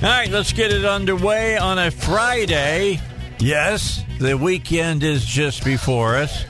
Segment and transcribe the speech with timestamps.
[0.00, 3.00] All right, let's get it underway on a Friday.
[3.40, 6.44] Yes, the weekend is just before us.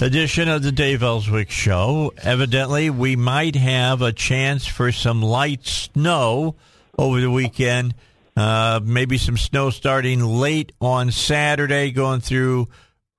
[0.00, 2.12] Edition of the Dave Elswick Show.
[2.22, 6.54] Evidently, we might have a chance for some light snow
[6.96, 7.96] over the weekend.
[8.36, 12.68] Uh, maybe some snow starting late on Saturday, going through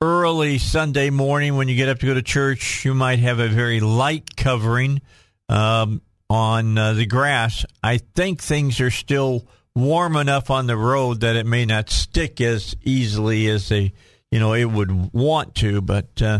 [0.01, 2.85] early Sunday morning when you get up to go to church.
[2.85, 5.01] You might have a very light covering
[5.49, 7.65] um, on uh, the grass.
[7.83, 9.45] I think things are still
[9.81, 13.93] warm enough on the road that it may not stick as easily as they,
[14.31, 15.81] you know, it would want to.
[15.81, 16.39] But uh,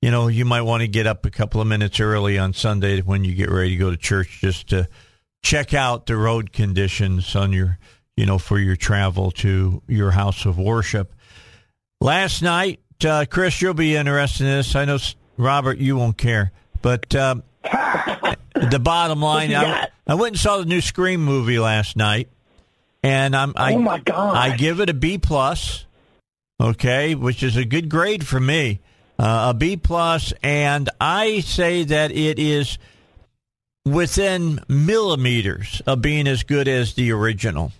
[0.00, 3.00] you know, you might want to get up a couple of minutes early on Sunday
[3.00, 4.88] when you get ready to go to church, just to
[5.42, 7.78] check out the road conditions on your,
[8.16, 11.14] you know, for your travel to your house of worship.
[12.00, 14.76] Last night, uh, Chris, you'll be interested in this.
[14.76, 14.98] I know,
[15.36, 17.14] Robert, you won't care, but.
[17.14, 17.42] Um,
[18.54, 22.28] the bottom line, I, I went and saw the new Scream movie last night
[23.02, 25.84] and I'm I, oh my god, I give it a B plus,
[26.60, 28.80] okay, which is a good grade for me,
[29.18, 32.78] uh, a B plus, and I say that it is
[33.84, 37.72] within millimeters of being as good as the original.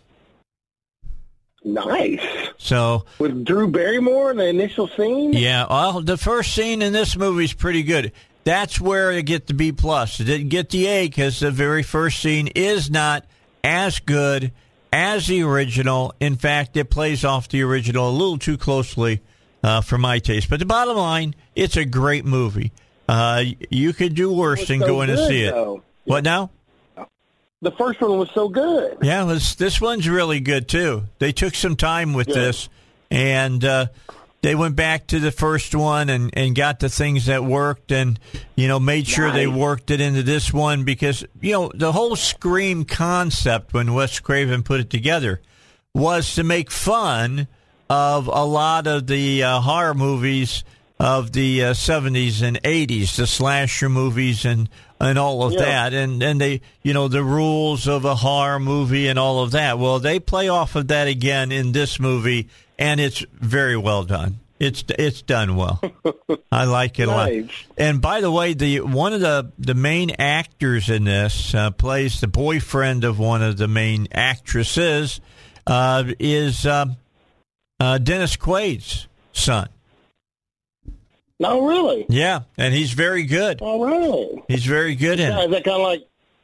[1.65, 2.21] Nice.
[2.57, 5.33] So with Drew Barrymore in the initial scene.
[5.33, 8.13] Yeah, well, the first scene in this movie is pretty good.
[8.45, 10.21] That's where I get the B plus.
[10.21, 13.27] It didn't get the A because the very first scene is not
[13.63, 14.53] as good
[14.93, 16.15] as the original.
[16.21, 19.21] In fact, it plays off the original a little too closely
[19.63, 20.49] uh, for my taste.
[20.51, 22.73] But the bottom line, it's a great movie.
[23.09, 25.53] Uh, you could do worse than so going to see it.
[25.55, 25.83] though.
[26.05, 26.51] What now?
[27.61, 28.99] The first one was so good.
[29.03, 31.05] Yeah, this this one's really good too.
[31.19, 32.35] They took some time with Yeah.
[32.35, 32.69] this,
[33.11, 33.87] and uh,
[34.43, 38.19] they went back to the first one and, and got the things that worked, and
[38.55, 42.15] you know made sure they worked it into this one because you know the whole
[42.17, 45.41] Scream concept when Wes Craven put it together
[45.95, 47.49] was to make fun
[47.91, 50.63] of a lot of the uh, horror movies
[51.01, 54.69] of the uh, 70s and 80s, the slasher movies and
[55.01, 55.61] and all of Yeah.
[55.61, 59.53] that, and and they you know the rules of a horror movie and all of
[59.53, 59.79] that.
[59.79, 62.49] Well, they play off of that again in this movie,
[62.79, 64.41] and it's very well done.
[64.61, 65.81] It's it's done well.
[66.51, 67.31] I like it a lot.
[67.77, 72.21] And by the way, the one of the the main actors in this uh, plays
[72.21, 75.21] the boyfriend of one of the main actresses
[75.67, 76.87] uh, is uh,
[77.79, 79.69] uh, Dennis Quaid's son.
[81.41, 82.05] No, really.
[82.09, 83.61] Yeah, and he's very good.
[83.61, 84.43] All right.
[84.49, 85.45] He's very good in Yeah, it.
[85.45, 86.01] is that kind of like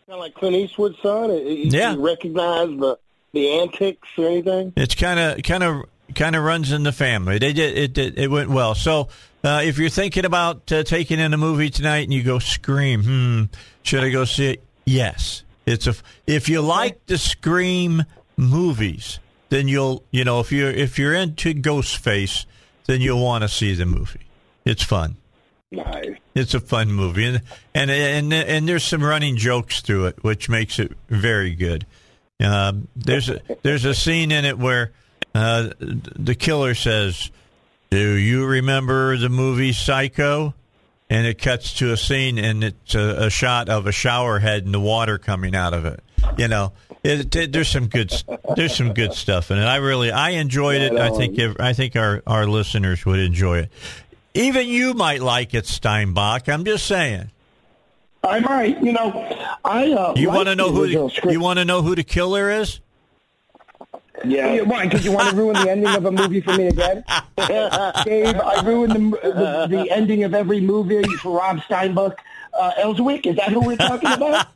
[0.06, 1.30] kind of like Clint Eastwood's son?
[1.30, 1.94] You- Yeah.
[1.94, 2.96] You recognize the
[3.32, 4.72] the antics or anything?
[4.76, 5.82] It's kind of kind of
[6.14, 7.38] kind of runs in the family.
[7.38, 7.98] They did it.
[7.98, 8.74] It, it went well.
[8.74, 9.08] So
[9.42, 13.02] uh, if you're thinking about uh, taking in a movie tonight and you go Scream,
[13.02, 13.42] hmm,
[13.82, 14.62] should I go see it?
[14.84, 15.94] Yes, it's a.
[16.26, 18.04] If you like the Scream
[18.36, 22.46] movies, then you'll you know if you're if you're into Ghostface,
[22.86, 24.26] then you'll want to see the movie.
[24.64, 25.16] It's fun.
[25.70, 26.16] Nice.
[26.34, 27.42] It's a fun movie, and
[27.74, 31.86] and and and there's some running jokes through it, which makes it very good.
[32.40, 34.92] Um, there's a there's a scene in it where
[35.34, 37.30] uh, the killer says,
[37.90, 40.54] "Do you remember the movie Psycho?"
[41.10, 44.64] And it cuts to a scene, and it's a, a shot of a shower head
[44.64, 46.00] and the water coming out of it.
[46.38, 46.72] You know,
[47.02, 48.10] it, it, there's some good
[48.56, 49.64] there's some good stuff in it.
[49.64, 50.94] I really I enjoyed it.
[50.94, 53.68] I think I think our our listeners would enjoy it.
[54.32, 56.52] Even you might like it, Steinbuch.
[56.52, 57.30] I'm just saying.
[58.24, 58.82] I might.
[58.82, 59.10] You know,
[59.64, 59.92] I.
[59.92, 62.80] Uh, You want to know who the, you want to know who the killer is?
[64.26, 64.62] Yeah.
[64.62, 64.84] Why?
[64.84, 67.04] Because you want to ruin the ending of a movie for me again?
[67.36, 72.16] Dave, I ruined the, the, the ending of every movie for Rob Steinbuch
[72.58, 73.26] uh, Elswick.
[73.26, 74.46] Is that who we're talking about?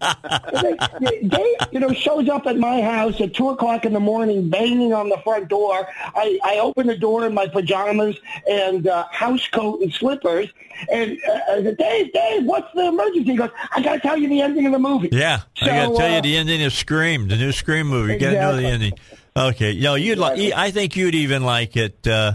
[1.28, 4.92] Dave, you know, shows up at my house at two o'clock in the morning, banging
[4.92, 5.88] on the front door.
[6.14, 8.16] I, I open the door in my pajamas
[8.48, 10.48] and uh, house coat and slippers,
[10.92, 13.32] and uh, I said, Dave, Dave, what's the emergency?
[13.32, 15.08] He goes, I got to tell you the ending of the movie.
[15.12, 17.88] Yeah, So, I got to tell you uh, the ending of Scream, the new Scream
[17.88, 18.14] movie.
[18.14, 18.92] You got to know the ending.
[19.38, 20.52] Okay, know, you'd like.
[20.52, 22.34] I think you'd even like it, uh,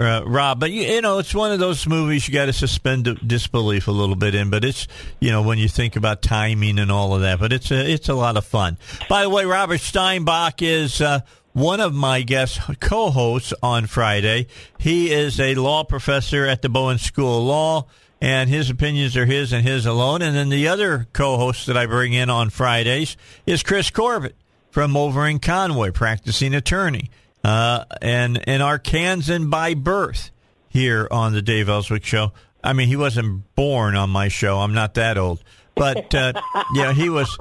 [0.00, 0.58] uh, Rob.
[0.58, 3.92] But you, you know, it's one of those movies you got to suspend disbelief a
[3.92, 4.48] little bit in.
[4.48, 4.88] But it's
[5.20, 7.40] you know when you think about timing and all of that.
[7.40, 8.78] But it's a it's a lot of fun.
[9.06, 11.00] By the way, Robert Steinbuch is.
[11.00, 11.20] Uh,
[11.52, 14.46] one of my guest co-hosts on Friday.
[14.78, 17.86] He is a law professor at the Bowen School of Law,
[18.20, 20.22] and his opinions are his and his alone.
[20.22, 23.16] And then the other co-host that I bring in on Fridays
[23.46, 24.34] is Chris Corbitt
[24.70, 27.10] from over in Conway, practicing attorney,
[27.44, 30.30] uh, and and Arkansan by birth
[30.68, 32.32] here on the Dave Elswick Show.
[32.62, 34.58] I mean, he wasn't born on my show.
[34.58, 35.42] I'm not that old,
[35.74, 36.32] but uh,
[36.74, 37.36] yeah, he was.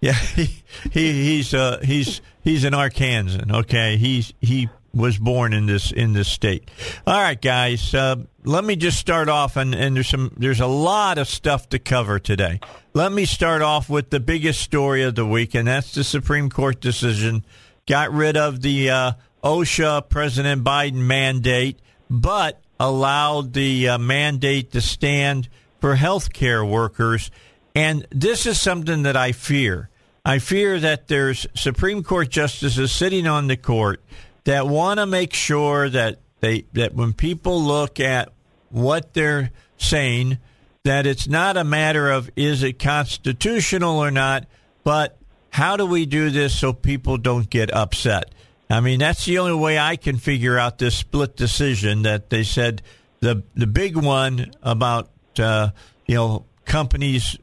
[0.00, 3.52] Yeah, he, he he's uh, he's he's an Arkansan.
[3.52, 6.70] Okay, he's he was born in this in this state.
[7.06, 10.66] All right, guys, uh, let me just start off, and, and there's some there's a
[10.66, 12.60] lot of stuff to cover today.
[12.92, 16.48] Let me start off with the biggest story of the week, and that's the Supreme
[16.48, 17.44] Court decision.
[17.86, 19.12] Got rid of the uh,
[19.42, 25.48] OSHA President Biden mandate, but allowed the uh, mandate to stand
[25.80, 27.30] for healthcare workers.
[27.74, 29.90] And this is something that I fear.
[30.24, 34.00] I fear that there's Supreme Court justices sitting on the court
[34.44, 38.30] that want to make sure that they that when people look at
[38.70, 40.38] what they're saying,
[40.84, 44.46] that it's not a matter of is it constitutional or not,
[44.82, 45.18] but
[45.50, 48.30] how do we do this so people don't get upset?
[48.68, 52.42] I mean, that's the only way I can figure out this split decision that they
[52.42, 52.82] said
[53.20, 55.70] the the big one about uh,
[56.06, 57.38] you know companies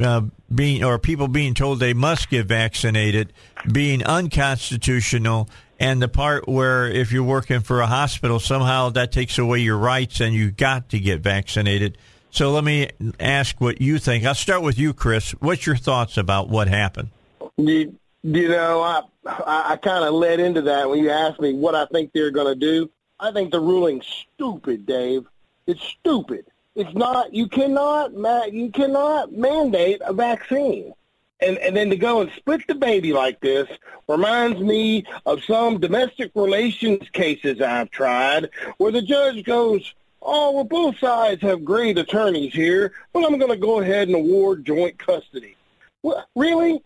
[0.00, 0.22] uh,
[0.52, 3.32] being or people being told they must get vaccinated
[3.70, 5.48] being unconstitutional
[5.82, 9.76] and the part where if you're working for a hospital somehow that takes away your
[9.76, 11.98] rights and you got to get vaccinated
[12.30, 12.88] so let me
[13.20, 17.10] ask what you think i'll start with you chris what's your thoughts about what happened
[17.56, 21.54] You, you know, I I, I kind of led into that when you asked me
[21.54, 22.90] what I think they're going to do.
[23.20, 25.26] I think the ruling's stupid, Dave.
[25.66, 26.46] It's stupid.
[26.74, 27.34] It's not.
[27.34, 28.12] You cannot.
[28.52, 30.92] You cannot mandate a vaccine.
[31.42, 33.68] And, and then to go and split the baby like this
[34.08, 40.64] reminds me of some domestic relations cases I've tried where the judge goes, oh, well,
[40.64, 44.98] both sides have great attorneys here, but I'm going to go ahead and award joint
[44.98, 45.56] custody.
[46.02, 46.80] What, really?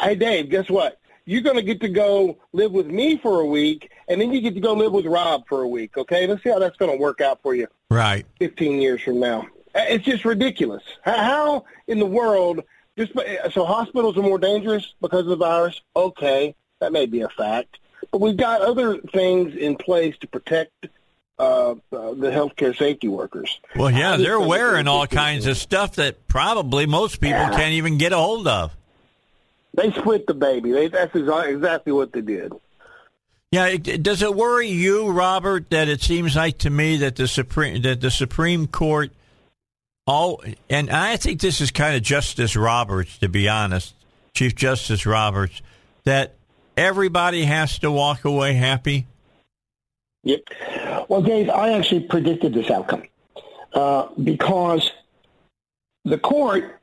[0.00, 0.98] Hey, Dave, guess what?
[1.24, 4.40] You're going to get to go live with me for a week, and then you
[4.40, 6.26] get to go live with Rob for a week, okay?
[6.26, 9.46] Let's see how that's going to work out for you right 15 years from now.
[9.74, 10.82] Uh, It's just ridiculous.
[11.02, 12.62] How in the world,
[12.98, 13.12] just
[13.54, 15.80] so hospitals are more dangerous because of the virus?
[15.96, 17.78] Okay, that may be a fact.
[18.10, 20.88] But we've got other things in place to protect
[21.38, 23.58] uh, uh, the healthcare safety workers.
[23.74, 27.50] well yeah they're wearing all kinds of stuff that probably most people Yeah.
[27.56, 28.70] can't even get a hold of
[29.74, 30.70] They split the baby.
[30.72, 32.52] They, that's exactly what they did.
[33.50, 37.26] Yeah, it, does it worry you, Robert, that it seems like to me that the
[37.26, 39.10] Supreme that the Supreme Court
[40.06, 43.94] all and I think this is kind of Justice Roberts, to be honest,
[44.34, 45.62] Chief Justice Roberts,
[46.04, 46.34] that
[46.76, 49.06] everybody has to walk away happy.
[50.24, 50.40] Yep.
[51.08, 53.02] Well, Dave, I actually predicted this outcome
[53.72, 54.90] uh, because
[56.04, 56.80] the court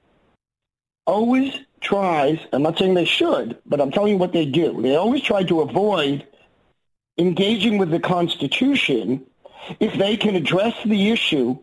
[1.05, 4.81] always tries, I'm not saying they should, but I'm telling you what they do.
[4.81, 6.27] They always try to avoid
[7.17, 9.25] engaging with the Constitution
[9.79, 11.57] if they can address the issue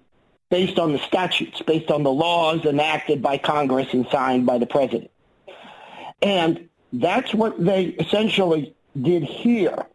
[0.49, 4.67] based on the statutes, based on the laws enacted by Congress and signed by the
[4.67, 5.11] President.
[6.23, 9.87] And that's what they essentially did here.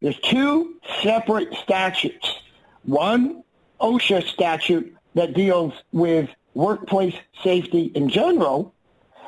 [0.00, 2.40] There's two separate statutes.
[2.84, 3.42] One
[3.80, 8.74] OSHA statute that deals with workplace safety in general,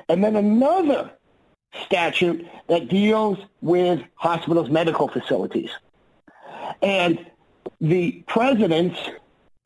[0.08, 1.10] and then another
[1.84, 5.70] statute that deals with hospitals, medical facilities.
[6.82, 7.26] And
[7.80, 8.98] the president's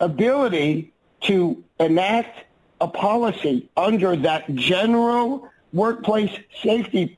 [0.03, 0.93] ability
[1.23, 2.45] to enact
[2.81, 7.17] a policy under that general workplace safety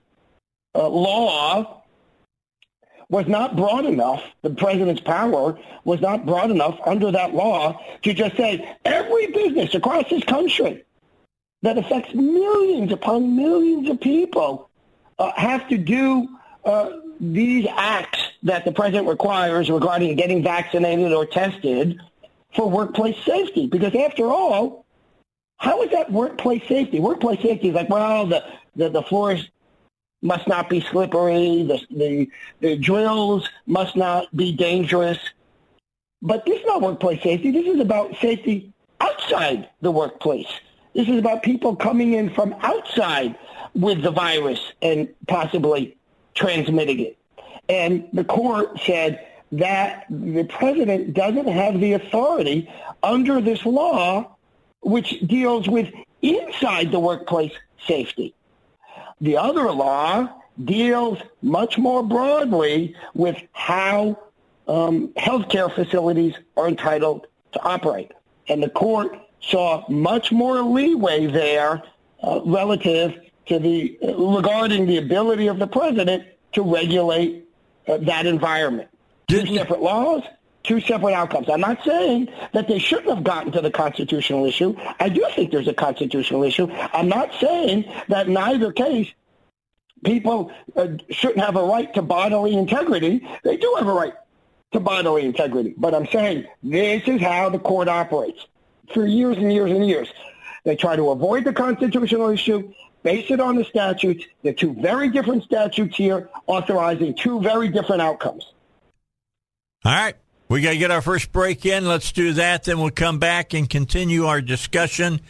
[0.74, 1.82] uh, law
[3.08, 8.12] was not broad enough, the president's power was not broad enough under that law to
[8.12, 10.84] just say every business across this country
[11.62, 14.68] that affects millions upon millions of people
[15.18, 16.28] uh, have to do
[16.64, 22.00] uh, these acts that the president requires regarding getting vaccinated or tested
[22.54, 23.66] for workplace safety.
[23.66, 24.84] Because after all,
[25.58, 27.00] How is that workplace safety?
[27.00, 28.44] Workplace safety is like, well, the,
[28.76, 29.48] the, the floors
[30.22, 31.62] must not be slippery.
[31.62, 32.28] The, the,
[32.60, 35.18] the drills must not be dangerous.
[36.22, 37.50] But this is not workplace safety.
[37.50, 40.48] This is about safety outside the workplace.
[40.94, 43.36] This is about people coming in from outside
[43.74, 45.96] with the virus and possibly
[46.34, 47.18] transmitting it.
[47.68, 49.26] And the court said
[49.58, 52.70] that the president doesn't have the authority
[53.02, 54.36] under this law,
[54.80, 55.92] which deals with
[56.22, 57.52] inside the workplace
[57.86, 58.34] safety.
[59.20, 60.28] The other law
[60.64, 64.18] deals much more broadly with how
[64.66, 68.12] um, healthcare facilities are entitled to operate.
[68.48, 71.82] And the court saw much more leeway there
[72.22, 77.46] uh, relative to the regarding the ability of the president to regulate
[77.86, 78.88] uh, that environment.
[79.28, 80.22] Two separate laws,
[80.64, 81.48] two separate outcomes.
[81.48, 84.76] I'm not saying that they shouldn't have gotten to the constitutional issue.
[85.00, 86.68] I do think there's a constitutional issue.
[86.70, 89.12] I'm not saying that in either case
[90.04, 93.26] people uh, shouldn't have a right to bodily integrity.
[93.42, 94.14] They do have a right
[94.72, 95.74] to bodily integrity.
[95.76, 98.46] But I'm saying this is how the court operates
[98.92, 100.12] for years and years and years.
[100.64, 104.24] They try to avoid the constitutional issue, base it on the statutes.
[104.42, 108.53] They're two very different statutes here, authorizing two very different outcomes.
[109.84, 110.14] All right.
[110.48, 111.86] We got to get our first break in.
[111.86, 112.64] Let's do that.
[112.64, 115.20] Then we'll come back and continue our discussion.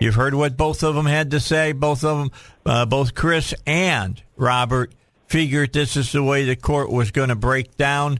[0.00, 1.72] You've heard what both of them had to say.
[1.72, 2.30] Both of them,
[2.66, 4.92] uh, both Chris and Robert,
[5.26, 8.18] figured this is the way the court was going to break down.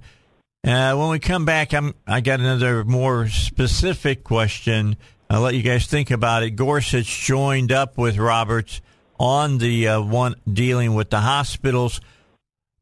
[0.65, 4.97] Uh, when we come back, I'm, I got another more specific question.
[5.29, 6.51] I'll let you guys think about it.
[6.51, 8.81] Gorsuch joined up with Roberts
[9.19, 12.01] on the uh, one dealing with the hospitals.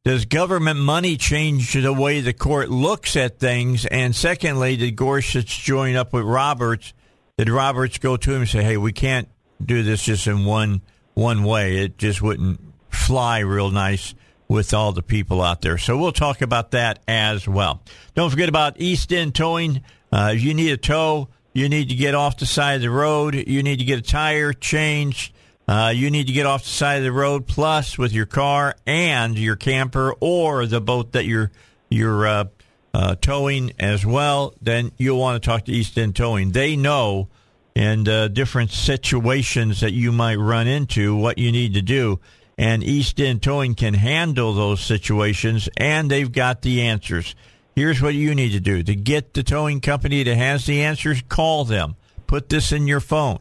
[0.03, 3.85] Does government money change the way the court looks at things?
[3.85, 6.95] And secondly, did Gorsuch join up with Roberts?
[7.37, 9.29] Did Roberts go to him and say, "Hey, we can't
[9.63, 10.81] do this just in one
[11.13, 11.79] one way.
[11.79, 14.15] It just wouldn't fly real nice."
[14.49, 15.79] with all the people out there.
[15.79, 17.85] So we'll talk about that as well.
[18.17, 19.81] Don't forget about East End Towing.
[20.11, 23.37] Uh, you need a tow, you need to get off the side of the road.
[23.37, 25.33] You need to get a tire changed.
[25.71, 28.75] Uh, you need to get off the side of the road, plus with your car
[28.89, 31.53] and your camper or the boat that you're
[31.89, 32.45] you're uh,
[32.93, 34.53] uh, towing as well.
[34.61, 36.51] Then you'll want to talk to East End Towing.
[36.51, 37.29] They know
[37.77, 42.19] and uh, different situations that you might run into what you need to do
[42.59, 47.37] and East End Towing can handle those situations, and they've got the answers.
[47.77, 51.23] Here's what you need to do to get the towing company that has the answers,
[51.29, 51.95] call them.
[52.27, 53.39] Put this in your phone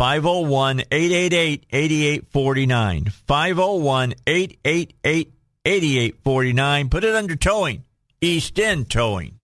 [0.00, 3.04] 501 888 8849.
[3.26, 5.32] 501 888
[5.66, 6.88] 8849.
[6.88, 7.84] Put it under towing.
[8.22, 9.38] East End Towing.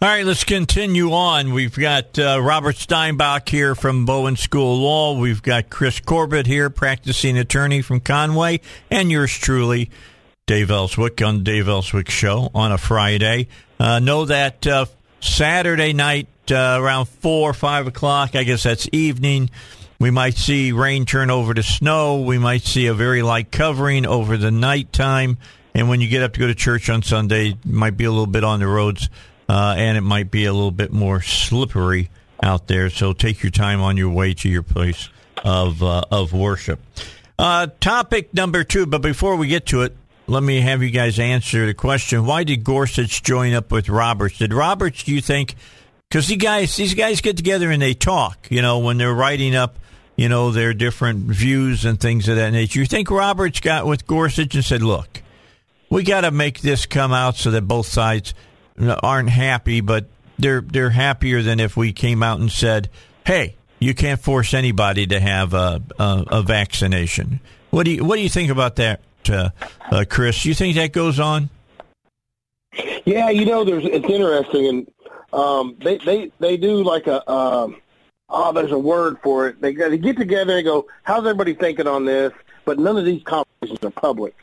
[0.00, 1.52] All right, let's continue on.
[1.52, 5.18] We've got uh, Robert Steinbuch here from Bowen School Law.
[5.18, 8.60] We've got Chris Corbitt here, practicing attorney from Conway,
[8.92, 9.90] and yours truly,
[10.46, 13.48] Dave Elswick on Dave Elswick Show on a Friday.
[13.80, 14.86] Uh, know that uh,
[15.18, 19.50] Saturday night uh, around four or five o'clock, I guess that's evening.
[20.00, 22.20] We might see rain turn over to snow.
[22.20, 25.38] We might see a very light covering over the nighttime.
[25.74, 28.26] And when you get up to go to church on Sunday, might be a little
[28.26, 29.08] bit on the roads
[29.48, 32.10] uh, and it might be a little bit more slippery
[32.42, 32.90] out there.
[32.90, 35.08] So take your time on your way to your place
[35.44, 36.80] of uh, of worship.
[37.38, 41.18] Uh, topic number two, but before we get to it, let me have you guys
[41.18, 44.38] answer the question: Why did Gorsuch join up with Roberts?
[44.38, 45.54] Did Roberts, do you think?
[46.08, 48.48] Because these guys, these guys get together and they talk.
[48.50, 49.78] You know, when they're writing up,
[50.16, 52.80] you know, their different views and things of that nature.
[52.80, 55.22] You think Roberts got with Gorsuch and said, "Look,
[55.90, 58.34] we got to make this come out so that both sides."
[59.02, 60.06] aren't happy, but
[60.38, 62.88] they're they're happier than if we came out and said,
[63.26, 68.16] "Hey, you can't force anybody to have a a, a vaccination." What do you what
[68.16, 69.50] do you think about that, uh,
[69.90, 70.44] uh, Chris?
[70.44, 71.50] You think that goes on?
[73.04, 74.90] Yeah, you know, there's it's interesting, and
[75.32, 77.76] um, they they they do like a um,
[78.28, 79.60] oh, there's a word for it.
[79.60, 82.32] They, they get together and go, "How's everybody thinking on this?"
[82.64, 84.36] But none of these conversations are public,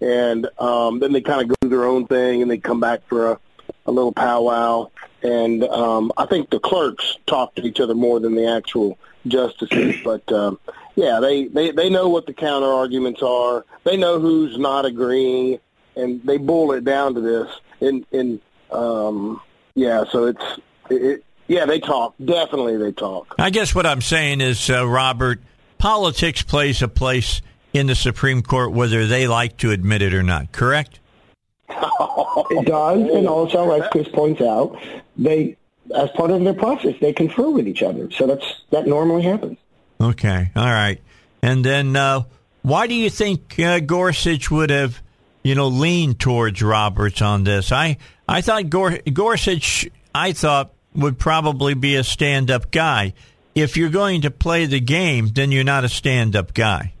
[0.00, 3.06] and um, then they kind of go do their own thing, and they come back
[3.08, 3.40] for a
[3.86, 4.90] a little powwow,
[5.22, 9.96] and um, I think the clerks talk to each other more than the actual justices.
[10.04, 10.58] But um,
[10.94, 13.64] yeah, they, they they know what the counter arguments are.
[13.84, 15.58] They know who's not agreeing,
[15.96, 17.48] and they boil it down to this.
[17.80, 18.40] And and
[18.70, 19.40] um,
[19.78, 20.44] yeah, so it's
[20.90, 22.14] it, yeah, they talk.
[22.22, 23.34] Definitely, they talk.
[23.38, 25.40] I guess what I'm saying is, uh, Robert,
[25.78, 27.40] politics plays a place
[27.72, 30.50] in the Supreme Court, whether they like to admit it or not.
[30.52, 30.98] Correct?
[31.70, 34.76] it does, and also, as Chris points out,
[35.16, 35.56] they,
[35.94, 38.10] as part of their process, they confer with each other.
[38.10, 39.58] So that's that normally happens.
[40.00, 41.00] Okay, all right.
[41.40, 42.22] And then, uh,
[42.62, 45.00] why do you think uh, Gorsuch would have,
[45.42, 47.72] you know, lean towards Roberts on this?
[47.72, 47.96] I
[48.28, 53.14] I thought Gor- Gorsuch, I thought would probably be a stand-up guy.
[53.54, 56.92] If you're going to play the game, then you're not a stand-up guy.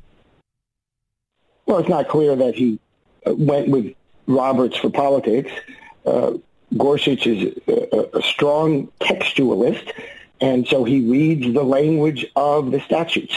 [1.66, 2.78] Well, it's not clear that he
[3.26, 3.94] uh, went with
[4.26, 5.52] Roberts for politics.
[6.06, 6.34] Uh,
[6.76, 9.92] Gorsuch is a, a strong textualist,
[10.40, 13.34] and so he reads the language of the statutes.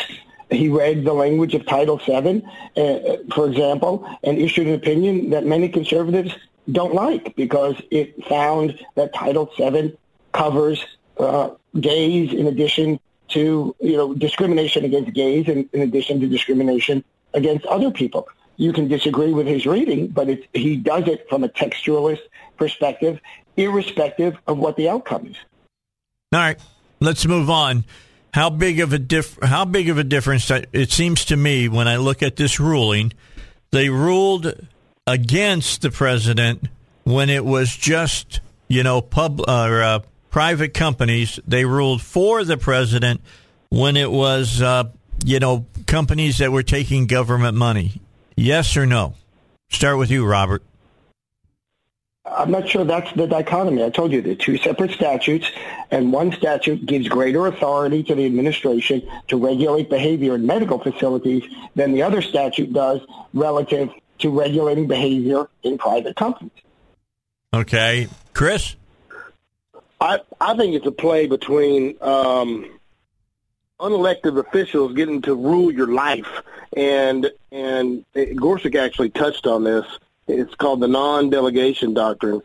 [0.51, 2.43] He read the language of Title VII,
[2.75, 6.35] uh, for example, and issued an opinion that many conservatives
[6.69, 9.97] don't like because it found that Title VII
[10.33, 10.85] covers
[11.17, 17.03] uh, gays in addition to, you know, discrimination against gays in, in addition to discrimination
[17.33, 18.27] against other people.
[18.57, 22.19] You can disagree with his reading, but it, he does it from a textualist
[22.57, 23.19] perspective,
[23.55, 25.37] irrespective of what the outcome is.
[26.33, 26.59] All right,
[26.99, 27.85] let's move on.
[28.33, 31.87] How big of a diff- How big of a difference it seems to me when
[31.87, 33.13] I look at this ruling?
[33.71, 34.53] They ruled
[35.05, 36.67] against the president
[37.03, 41.39] when it was just you know pub or uh, private companies.
[41.45, 43.21] They ruled for the president
[43.69, 44.85] when it was uh,
[45.25, 48.01] you know companies that were taking government money.
[48.37, 49.15] Yes or no?
[49.69, 50.63] Start with you, Robert.
[52.25, 53.83] I'm not sure that's the dichotomy.
[53.83, 55.51] I told you they're two separate statutes,
[55.89, 61.43] and one statute gives greater authority to the administration to regulate behavior in medical facilities
[61.75, 63.01] than the other statute does
[63.33, 66.51] relative to regulating behavior in private companies.
[67.53, 68.07] Okay.
[68.33, 68.75] Chris?
[69.99, 72.69] I, I think it's a play between um,
[73.79, 76.41] unelected officials getting to rule your life,
[76.77, 79.85] and and Gorsuch actually touched on this
[80.31, 82.41] it's called the non-delegation doctrine,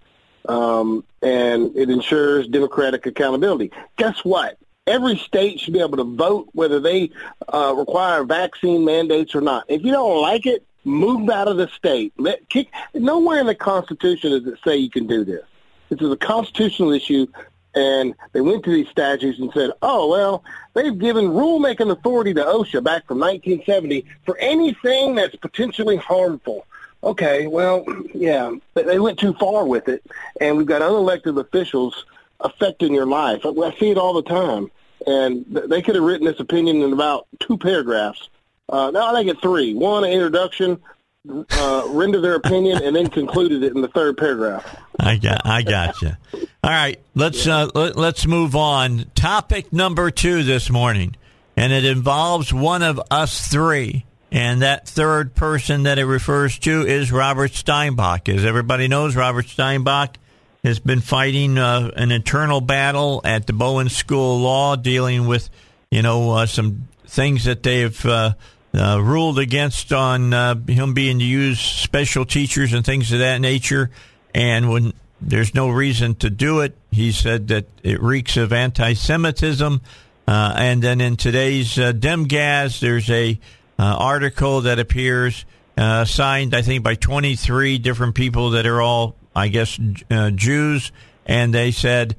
[0.48, 3.70] um, and it ensures democratic accountability.
[3.96, 4.58] Guess what?
[4.86, 7.10] Every state should be able to vote whether they
[7.52, 9.64] uh, require vaccine mandates or not.
[9.68, 12.12] If you don't like it, move out of the state.
[12.16, 15.42] Let, kick, nowhere in the Constitution does it say you can do this.
[15.88, 17.26] This is a constitutional issue,
[17.74, 20.44] and they went to these statutes and said, oh, well,
[20.74, 26.66] they've given rulemaking authority to OSHA back from 1970 for anything that's potentially harmful.
[27.04, 30.02] Okay, well, yeah, they went too far with it,
[30.40, 32.04] and we've got unelected officials
[32.40, 33.42] affecting your life.
[33.44, 34.70] I see it all the time,
[35.06, 38.28] and they could have written this opinion in about two paragraphs.
[38.68, 39.74] Uh, now I think it's three.
[39.74, 40.80] One, an introduction,
[41.28, 44.64] uh, render their opinion, and then concluded it in the third paragraph.
[44.98, 46.12] I got, I got you.
[46.32, 49.10] All right, let's uh, let, let's move on.
[49.14, 51.14] Topic number two this morning,
[51.56, 54.05] and it involves one of us three.
[54.32, 58.34] And that third person that it refers to is Robert Steinbuch.
[58.34, 60.16] As everybody knows, Robert Steinbuch
[60.64, 65.48] has been fighting uh, an internal battle at the Bowen School of Law, dealing with,
[65.90, 68.32] you know, uh, some things that they've uh,
[68.74, 73.40] uh ruled against on uh, him being to use special teachers and things of that
[73.40, 73.90] nature.
[74.34, 79.80] And when there's no reason to do it, he said that it reeks of anti-Semitism.
[80.26, 83.38] Uh, and then in today's Demgaz, there's a
[83.78, 85.44] article that appears
[85.76, 89.78] uh, signed, I think, by 23 different people that are all, I guess,
[90.10, 90.92] uh, Jews,
[91.26, 92.16] and they said,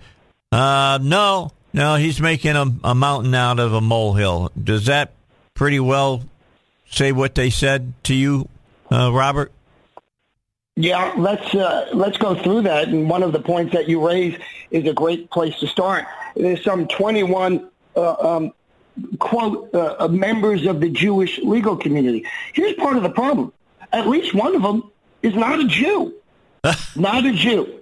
[0.51, 4.51] uh, no, no, he's making a, a, mountain out of a molehill.
[4.61, 5.13] Does that
[5.53, 6.23] pretty well
[6.89, 8.47] say what they said to you,
[8.91, 9.51] uh, Robert?
[10.75, 12.87] Yeah, let's uh, let's go through that.
[12.87, 14.39] And one of the points that you raise
[14.69, 16.05] is a great place to start.
[16.35, 18.53] There's some 21 uh, um,
[19.19, 22.25] quote, uh, uh, members of the Jewish legal community.
[22.53, 23.53] Here's part of the problem.
[23.91, 26.13] At least one of them is not a Jew.
[26.95, 27.81] not a Jew.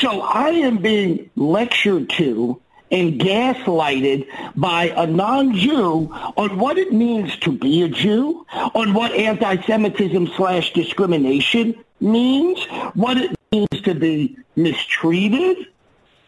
[0.00, 7.36] So I am being lectured to and gaslighted by a non-Jew on what it means
[7.40, 14.36] to be a Jew, on what anti-Semitism slash discrimination means, what it means to be
[14.56, 15.66] mistreated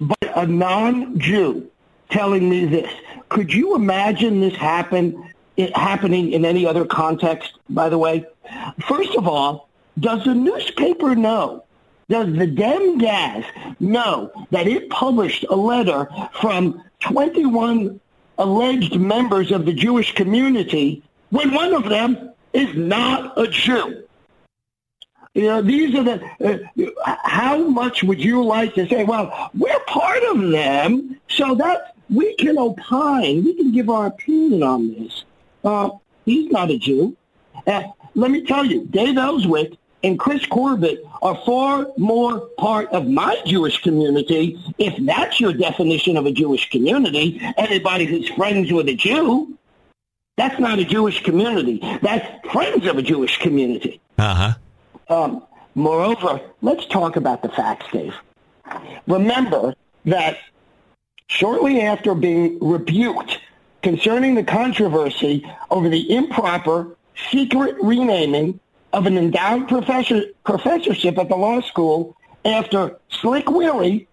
[0.01, 1.71] by a non-Jew
[2.11, 2.91] telling me this.
[3.31, 5.33] Could you imagine this happen
[5.75, 8.27] happening in any other context, by the way?
[8.87, 11.65] First of all, does the newspaper know?
[12.09, 13.45] Does the Demgaz
[13.79, 16.09] know that it published a letter
[16.41, 18.01] from 21
[18.37, 24.03] alleged members of the Jewish community when one of them is not a Jew?
[25.35, 26.21] You know, these are the,
[27.07, 31.95] uh, how much would you like to say, well, we're part of them, so that
[32.11, 35.25] we can opine, we can give our opinion on this.
[35.65, 35.91] Uh,
[36.25, 37.17] he's not a Jew.
[37.67, 37.83] Uh,
[38.15, 43.41] let me tell you, Dave Elswick and Chris Corbitt are far more part of my
[43.45, 48.95] Jewish community, if that's your definition of a Jewish community, anybody who's friends with a
[48.95, 49.57] Jew.
[50.37, 51.81] That's not a Jewish community.
[52.01, 54.01] That's friends of a Jewish community.
[54.17, 54.55] Uh
[55.09, 55.15] huh.
[55.15, 58.15] Um, moreover, let's talk about the facts, Dave.
[59.07, 59.75] Remember
[60.07, 60.39] that
[61.31, 63.39] shortly after being rebuked
[63.83, 66.97] concerning the controversy over the improper
[67.31, 68.59] secret renaming
[68.93, 74.09] of an endowed professor, professorship at the law school after Slick Willie,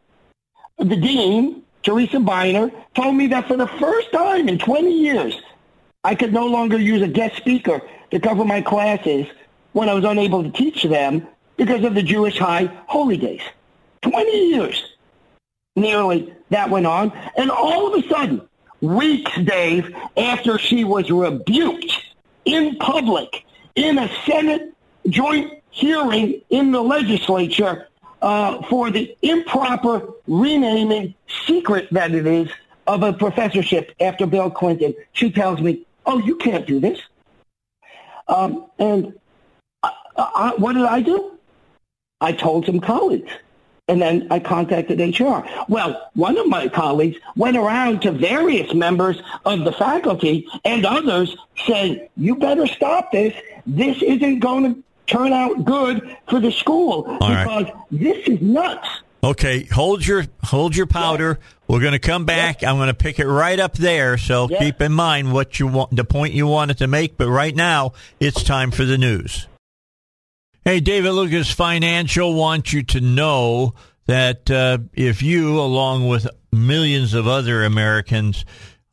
[0.78, 5.36] the dean, Teresa Beiner, told me that for the first time in 20 years,
[6.04, 9.26] I could no longer use a guest speaker to cover my classes
[9.74, 11.28] when I was unable to teach them
[11.58, 13.42] because of the Jewish high holy days.
[14.04, 14.97] 20 years
[15.78, 17.14] nearly that went on.
[17.38, 18.42] And all of a sudden,
[18.82, 21.92] weeks, Dave, after she was rebuked
[22.46, 24.74] in public in a Senate
[25.08, 27.88] joint hearing in the legislature
[28.22, 31.14] uh, for the improper renaming
[31.46, 32.50] secret that it is
[32.88, 34.96] of a professorship after Bill Clinton.
[35.14, 37.00] She tells me, oh, you can't do this.
[38.28, 39.14] Um, and
[39.84, 41.38] I, I, what did I do?
[42.20, 43.32] I told some colleagues.
[43.88, 45.48] And then I contacted HR.
[45.70, 51.36] Well, one of my colleagues went around to various members of the faculty and others
[51.66, 53.34] saying, you better stop this.
[53.66, 57.74] This isn't going to turn out good for the school All because right.
[57.92, 58.88] this is nuts.
[59.24, 61.40] Okay, hold your hold your powder.
[61.68, 62.64] We're going to come back.
[62.64, 64.18] I'm going to pick it right up there.
[64.18, 67.18] So keep in mind what you want, the point you wanted to make.
[67.18, 69.48] But right now, it's time for the news.
[70.68, 73.74] Hey, David Lucas Financial wants you to know
[74.06, 78.44] that uh, if you, along with millions of other Americans,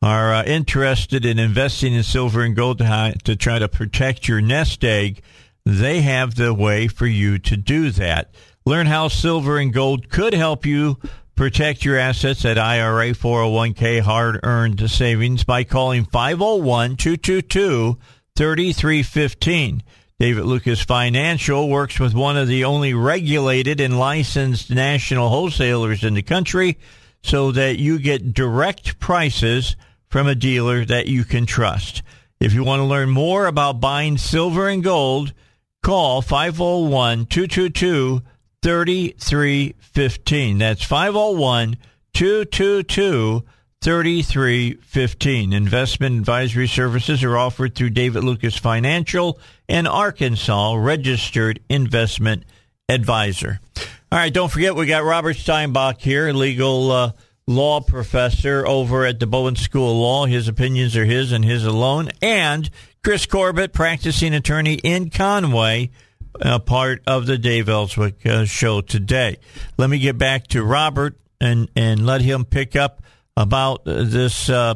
[0.01, 4.39] are uh, interested in investing in silver and gold to, to try to protect your
[4.39, 5.21] nest egg,
[5.65, 8.33] they have the way for you to do that.
[8.65, 10.97] Learn how silver and gold could help you
[11.35, 17.99] protect your assets at IRA, 401k, hard earned savings by calling 501 222
[18.37, 19.83] 3315.
[20.17, 26.13] David Lucas Financial works with one of the only regulated and licensed national wholesalers in
[26.13, 26.77] the country
[27.21, 29.75] so that you get direct prices
[30.07, 32.01] from a dealer that you can trust.
[32.39, 35.33] If you want to learn more about buying silver and gold,
[35.83, 38.21] call 501 222
[38.61, 40.57] 3315.
[40.59, 41.75] That's 501
[42.13, 43.43] 222
[43.85, 45.53] 3315.
[45.53, 52.45] Investment advisory services are offered through David Lucas Financial and Arkansas registered investment
[52.89, 53.59] advisor.
[54.11, 57.11] All right, don't forget we got Robert Steinbuch here, legal uh,
[57.45, 60.25] law professor over at the Bowen School of Law.
[60.25, 62.09] His opinions are his and his alone.
[62.23, 62.67] And
[63.03, 65.91] Chris Corbitt, practicing attorney in Conway,
[66.41, 69.37] uh, part of the Dave Elswick uh, show today.
[69.77, 73.03] Let me get back to Robert and, and let him pick up
[73.37, 74.75] about this, uh,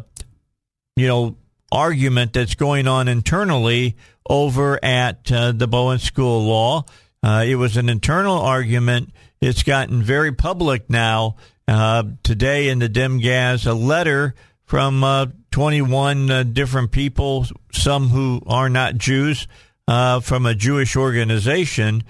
[0.96, 1.38] you know,
[1.72, 3.96] argument that's going on internally
[4.30, 6.86] over at uh, the Bowen School of Law.
[7.22, 9.14] Uh, it was an internal argument.
[9.42, 11.36] It's gotten very public now.
[11.68, 14.34] Uh, today in the Dem-Gaz, a letter
[14.66, 19.48] from uh, 21 uh, different people, some who are not Jews,
[19.88, 22.04] from a Jewish organization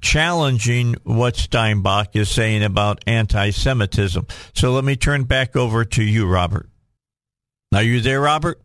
[0.00, 4.26] challenging what Steinbuch is saying about anti Semitism.
[4.54, 6.68] So let me turn back over to you, Robert.
[7.74, 8.60] Are you there, Robert?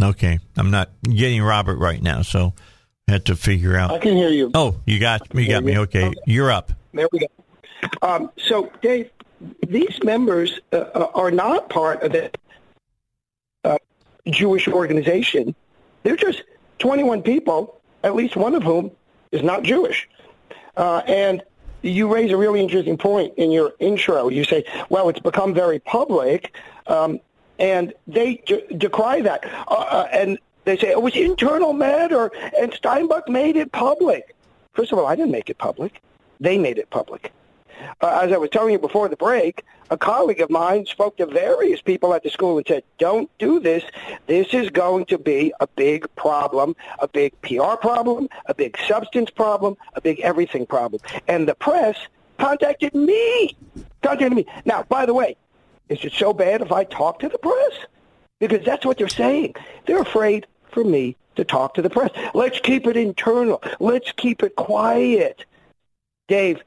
[0.00, 0.38] Okay.
[0.56, 2.54] I'm not getting Robert right now, so
[3.08, 3.90] I had to figure out.
[3.90, 4.50] I can hear you.
[4.54, 5.78] Oh, you got you got me.
[5.78, 6.06] Okay.
[6.06, 6.14] okay.
[6.26, 6.72] You're up.
[6.92, 7.26] There we go.
[8.02, 9.10] Um, so, Dave,
[9.66, 12.30] these members uh, uh are not part of the
[13.64, 13.78] uh,
[14.26, 15.54] Jewish organization.
[16.02, 16.42] They're just
[16.78, 18.90] 21 people, at least one of whom
[19.32, 20.08] is not Jewish.
[20.76, 21.42] Uh, and
[21.82, 24.28] you raise a really interesting point in your intro.
[24.28, 26.56] You say, well, it's become very public,
[26.86, 27.20] um,
[27.58, 29.44] and they de- decry that.
[29.68, 34.34] Uh, uh, and they say it was internal matter, and Steinbuch made it public.
[34.72, 36.00] First of all, I didn't make it public.
[36.40, 37.32] They made it public.
[38.00, 41.26] Uh, as I was telling you before the break, a colleague of mine spoke to
[41.26, 43.84] various people at the school and said, don't do this.
[44.26, 49.30] This is going to be a big problem, a big PR problem, a big substance
[49.30, 51.00] problem, a big everything problem.
[51.28, 51.96] And the press
[52.38, 53.56] contacted me.
[54.02, 54.46] Contacted me.
[54.64, 55.36] Now, by the way,
[55.88, 57.86] is it so bad if I talk to the press?
[58.40, 59.54] Because that's what they're saying.
[59.86, 62.10] They're afraid for me to talk to the press.
[62.34, 63.62] Let's keep it internal.
[63.80, 65.44] Let's keep it quiet.
[66.28, 66.62] Dave,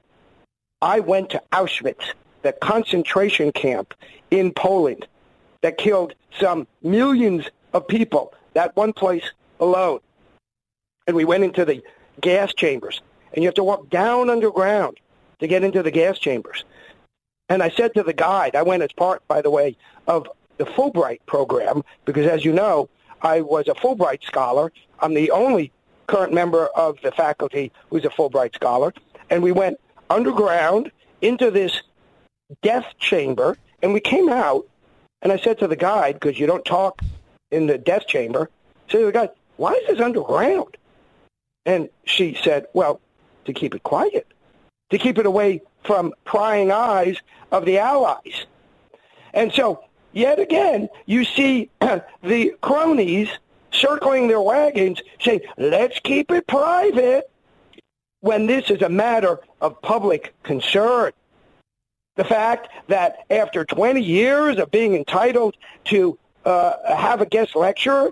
[0.81, 2.13] I went to Auschwitz,
[2.43, 3.93] the concentration camp
[4.29, 5.07] in Poland
[5.61, 9.99] that killed some millions of people, that one place alone.
[11.07, 11.81] And we went into the
[12.21, 13.01] gas chambers,
[13.33, 14.99] and you have to walk down underground
[15.39, 16.63] to get into the gas chambers.
[17.49, 20.65] And I said to the guide, I went as part, by the way, of the
[20.65, 22.89] Fulbright program, because as you know,
[23.21, 24.71] I was a Fulbright scholar.
[24.99, 25.71] I'm the only
[26.07, 28.93] current member of the faculty who's a Fulbright scholar.
[29.29, 30.91] And we went underground
[31.21, 31.81] into this
[32.61, 34.67] death chamber, and we came out,
[35.21, 37.01] and I said to the guide, because you don't talk
[37.51, 38.49] in the death chamber,
[38.87, 40.77] I said to the guide, why is this underground?
[41.65, 43.01] And she said, well,
[43.45, 44.27] to keep it quiet,
[44.91, 47.17] to keep it away from prying eyes
[47.51, 48.45] of the Allies.
[49.33, 51.69] And so, yet again, you see
[52.23, 53.29] the cronies
[53.71, 57.29] circling their wagons saying, let's keep it private,
[58.21, 61.11] when this is a matter of public concern.
[62.15, 68.11] The fact that after 20 years of being entitled to uh, have a guest lecturer,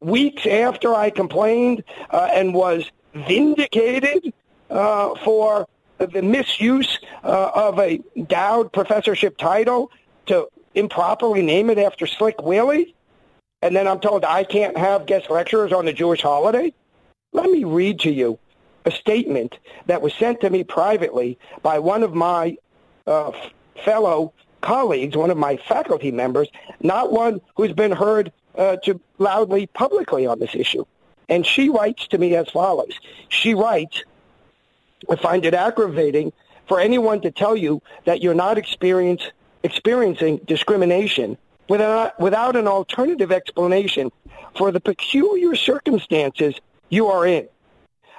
[0.00, 4.32] weeks after I complained uh, and was vindicated
[4.68, 9.90] uh, for the misuse uh, of a Dowd professorship title
[10.26, 12.94] to improperly name it after Slick Willie,
[13.62, 16.72] and then I'm told I can't have guest lecturers on the Jewish holiday?
[17.32, 18.38] Let me read to you
[18.86, 22.56] a statement that was sent to me privately by one of my
[23.06, 23.32] uh,
[23.84, 26.48] fellow colleagues, one of my faculty members,
[26.80, 30.84] not one who's been heard uh, to loudly publicly on this issue.
[31.28, 32.98] And she writes to me as follows.
[33.28, 34.04] She writes,
[35.10, 36.32] I find it aggravating
[36.68, 39.22] for anyone to tell you that you're not experience,
[39.62, 41.36] experiencing discrimination
[41.68, 44.10] without, without an alternative explanation
[44.56, 46.54] for the peculiar circumstances
[46.88, 47.48] you are in.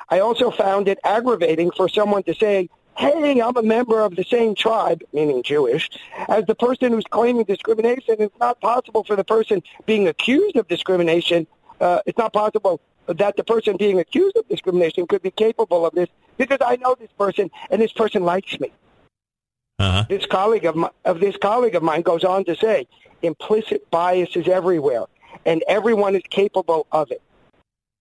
[0.09, 4.23] I also found it aggravating for someone to say, hey, I'm a member of the
[4.23, 5.89] same tribe, meaning Jewish,
[6.27, 8.15] as the person who's claiming discrimination.
[8.19, 11.45] It's not possible for the person being accused of discrimination.
[11.79, 15.93] Uh, it's not possible that the person being accused of discrimination could be capable of
[15.93, 18.71] this because I know this person and this person likes me.
[19.79, 20.05] Uh-huh.
[20.09, 22.87] This colleague of, my, of this colleague of mine goes on to say,
[23.21, 25.05] implicit bias is everywhere,
[25.45, 27.21] and everyone is capable of it.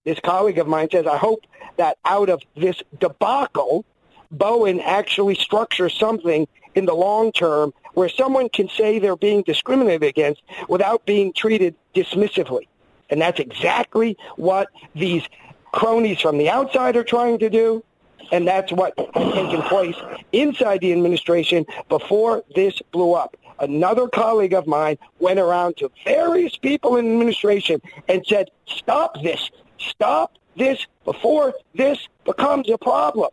[0.07, 1.45] This colleague of mine says, I hope
[1.79, 3.85] that out of this debacle,
[4.31, 10.05] Bowen actually structures something in the long term where someone can say they're being discriminated
[10.05, 12.69] against without being treated dismissively.
[13.11, 15.25] And that's exactly what these
[15.73, 17.83] cronies from the outside are trying to do.
[18.31, 19.97] And that's what has taken place
[20.31, 23.37] inside the administration before this blew up.
[23.59, 29.51] Another colleague of mine went around to various people in administration and said, stop this.
[29.79, 33.31] Stop this before this becomes a problem.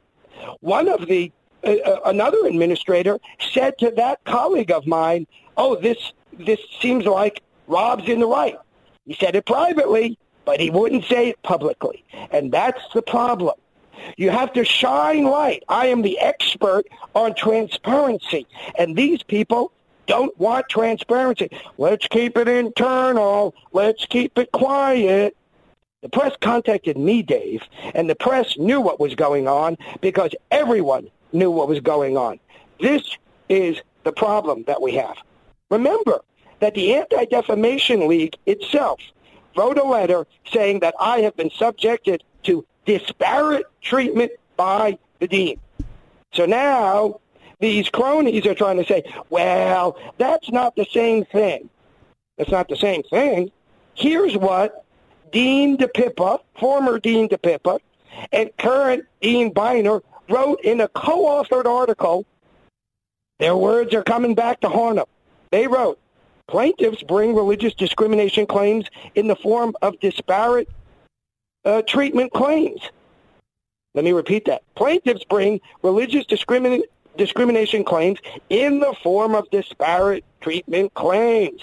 [0.59, 1.31] One of the,
[1.63, 3.19] uh, uh another administrator
[3.53, 5.27] said to that colleague of mine,
[5.57, 8.57] oh, this, this seems like Rob's in the right.
[9.05, 12.03] He said it privately, but he wouldn't say it publicly.
[12.31, 13.55] And that's the problem.
[14.17, 15.63] You have to shine light.
[15.69, 18.47] I am the expert on transparency.
[18.77, 19.71] And these people
[20.07, 21.49] don't want transparency.
[21.77, 23.55] Let's keep it internal.
[23.71, 25.37] Let's keep it quiet.
[26.03, 27.63] The press contacted me, Dave,
[27.95, 32.39] and the press knew what was going on because everyone knew what was going on.
[32.79, 33.17] This
[33.49, 35.17] is the problem that we have.
[35.71, 36.21] Remember,
[36.59, 39.01] that the Anti-Defamation League itself
[39.57, 45.59] wrote a letter saying that I have been subjected to disparate treatment by the dean.
[46.33, 47.19] So now
[47.59, 51.69] these cronies are trying to say, well, that's not the same thing.
[52.37, 53.51] That's not the same thing.
[53.93, 54.82] Here's what
[55.33, 57.79] Dean DiPippa, former Dean DiPippa,
[58.31, 62.25] and current Dean Beiner wrote in a co-authored article.
[63.39, 65.07] Their words are coming back to haunt them.
[65.51, 65.99] They wrote,
[66.47, 70.69] Plaintiffs bring religious discrimination claims in the form of disparate
[71.65, 72.81] uh, treatment claims.
[73.95, 74.61] Let me repeat that.
[74.75, 76.83] Plaintiffs bring religious discrimin-
[77.17, 78.19] discrimination claims
[78.49, 81.61] in the form of disparate treatment claims.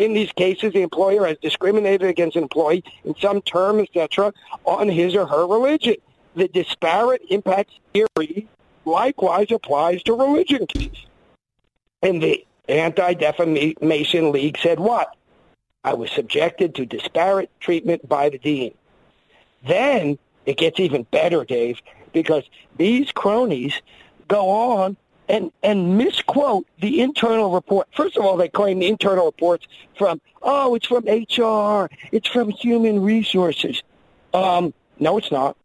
[0.00, 4.32] In these cases, the employer has discriminated against an employee in some term, etc.,
[4.64, 5.96] on his or her religion.
[6.34, 8.48] The disparate impact theory
[8.86, 11.04] likewise applies to religion cases.
[12.00, 15.14] And the Anti-Defamation League said what?
[15.84, 18.72] I was subjected to disparate treatment by the dean.
[19.66, 21.78] Then it gets even better, Dave,
[22.14, 22.44] because
[22.78, 23.74] these cronies
[24.28, 24.96] go on
[25.30, 27.86] and, and misquote the internal report.
[27.94, 29.66] First of all, they claim the internal reports
[29.96, 33.82] from, oh, it's from HR, it's from human resources.
[34.34, 35.56] Um, no, it's not.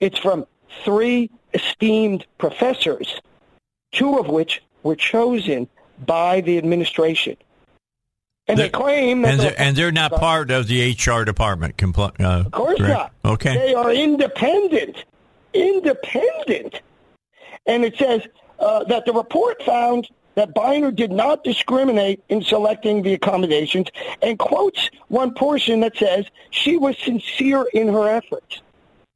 [0.00, 0.46] It's from
[0.82, 3.20] three esteemed professors,
[3.92, 5.68] two of which were chosen
[6.06, 7.36] by the administration.
[8.48, 11.76] And they're, they claim and they're, and they're not part of the HR department.
[11.76, 13.12] Compl- uh, of course correct?
[13.24, 13.32] not.
[13.34, 13.54] Okay.
[13.54, 15.04] They are independent.
[15.52, 16.80] Independent.
[17.66, 18.26] And it says
[18.62, 23.88] uh, that the report found that Beiner did not discriminate in selecting the accommodations
[24.22, 28.62] and quotes one portion that says she was sincere in her efforts.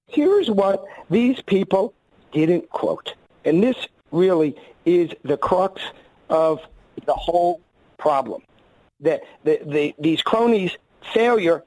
[0.09, 1.95] Here's what these people
[2.33, 3.15] didn't quote.
[3.45, 3.77] And this
[4.11, 5.81] really is the crux
[6.29, 6.61] of
[7.07, 7.63] the whole
[7.99, 8.43] problem.
[9.01, 10.77] That the, the, these cronies'
[11.15, 11.65] failure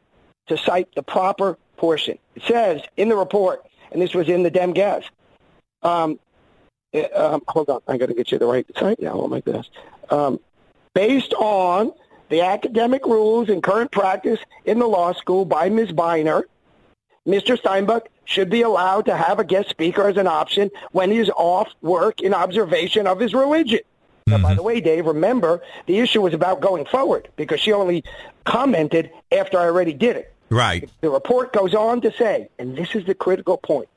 [0.47, 2.17] to cite the proper portion.
[2.35, 5.03] It says in the report, and this was in the Dem Gas,
[5.81, 6.19] um,
[7.15, 9.13] um, hold on, I got to get you the right site now.
[9.13, 9.69] Oh my goodness.
[10.09, 10.39] Um,
[10.93, 11.93] based on
[12.29, 15.91] the academic rules and current practice in the law school by Ms.
[15.91, 16.43] Beiner,
[17.27, 17.59] Mr.
[17.59, 21.69] Steinbuch should be allowed to have a guest speaker as an option when he's off
[21.81, 23.79] work in observation of his religion.
[23.79, 24.31] Mm-hmm.
[24.31, 24.57] Now, by mm-hmm.
[24.57, 28.03] the way, Dave, remember the issue was about going forward because she only
[28.45, 30.33] commented after I already did it.
[30.49, 30.89] Right.
[31.01, 33.89] The report goes on to say, and this is the critical point,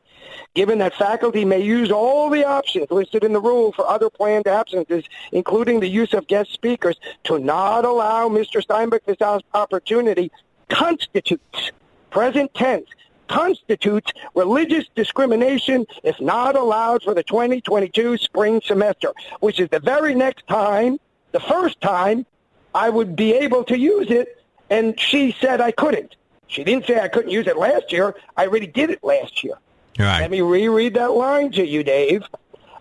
[0.54, 4.46] given that faculty may use all the options listed in the rule for other planned
[4.46, 8.64] absences, including the use of guest speakers, to not allow Mr.
[8.64, 10.30] Steinbuch this opportunity
[10.68, 11.70] constitutes,
[12.10, 12.88] present tense,
[13.28, 20.14] constitutes religious discrimination if not allowed for the 2022 spring semester, which is the very
[20.14, 20.98] next time,
[21.32, 22.26] the first time,
[22.74, 26.16] I would be able to use it, and she said I couldn't.
[26.46, 28.14] She didn't say I couldn't use it last year.
[28.36, 29.54] I already did it last year.
[30.02, 30.22] Right.
[30.22, 32.24] Let me reread that line to you, Dave.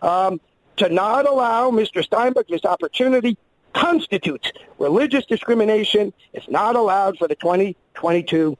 [0.02, 0.42] Um,
[0.78, 2.04] to not allow Mr.
[2.04, 3.38] Steinbuch this opportunity
[3.74, 8.58] constitutes religious discrimination if not allowed for the 2022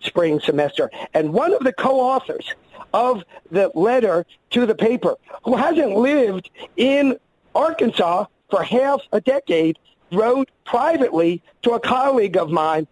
[0.00, 0.90] spring semester.
[1.14, 2.54] And one of the co-authors
[2.92, 7.18] of the letter to the paper, who hasn't lived in
[7.54, 9.78] Arkansas for half a decade,
[10.10, 12.86] wrote privately to a colleague of mine,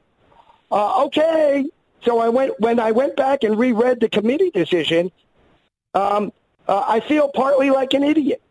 [0.70, 1.64] uh, okay,
[2.04, 5.10] so I went when I went back and reread the committee decision.
[5.94, 6.32] Um,
[6.66, 8.42] uh, I feel partly like an idiot.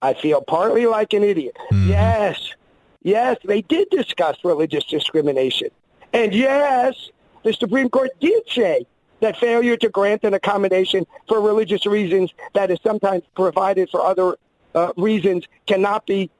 [0.00, 1.56] I feel partly like an idiot.
[1.70, 1.90] Mm-hmm.
[1.90, 2.54] Yes,
[3.02, 5.68] yes, they did discuss religious discrimination,
[6.12, 7.10] and yes,
[7.44, 8.86] the Supreme Court did say
[9.20, 14.36] that failure to grant an accommodation for religious reasons that is sometimes provided for other
[14.74, 16.30] uh, reasons cannot be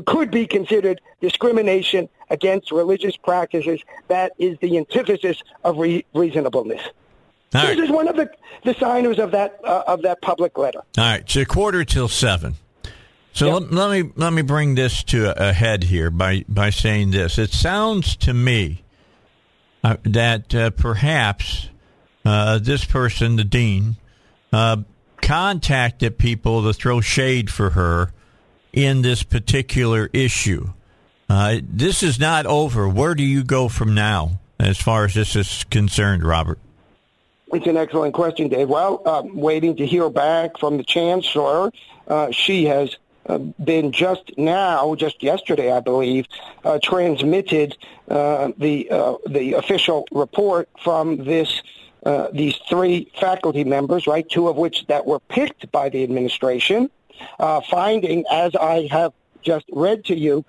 [0.00, 3.80] could be considered discrimination against religious practices.
[4.08, 6.80] That is the antithesis of re- reasonableness.
[7.54, 7.78] All this right.
[7.78, 8.30] is one of the,
[8.64, 10.80] the signers of that uh, of that public letter.
[10.96, 12.54] All right, it's a quarter till seven.
[13.34, 13.70] So yep.
[13.70, 17.38] let, let, me let me bring this to a head here by by saying this.
[17.38, 18.82] It sounds to me
[19.84, 21.68] uh, that uh, perhaps
[22.24, 23.96] uh, this person, the dean,
[24.52, 24.78] uh,
[25.20, 28.12] contacted people to throw shade for her
[28.72, 30.70] in this particular issue.
[31.28, 32.88] Uh, this is not over.
[32.88, 36.58] Where do you go from now as far as this is concerned, Robert?
[37.52, 38.68] It's an excellent question, Dave.
[38.68, 41.70] Well, uh, waiting to hear back from the chancellor.
[42.08, 46.26] Uh, she has uh, been just now, just yesterday, I believe,
[46.64, 47.76] uh, transmitted
[48.08, 51.62] uh, the uh, the official report from this
[52.32, 54.28] these three faculty members, right?
[54.28, 56.90] Two of which that were picked by the administration,
[57.38, 60.44] uh, finding, as I have just read to you,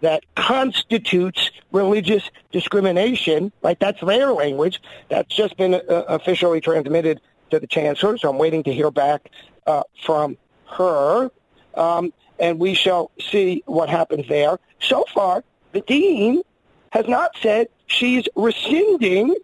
[0.00, 3.78] that constitutes religious discrimination, right?
[3.78, 4.80] That's their language.
[5.08, 9.30] That's just been uh, officially transmitted to the chancellor, so I'm waiting to hear back
[9.66, 10.36] uh, from
[10.66, 11.30] her,
[11.74, 14.58] um, and we shall see what happens there.
[14.80, 16.42] So far, the dean
[16.90, 19.34] has not said she's rescinding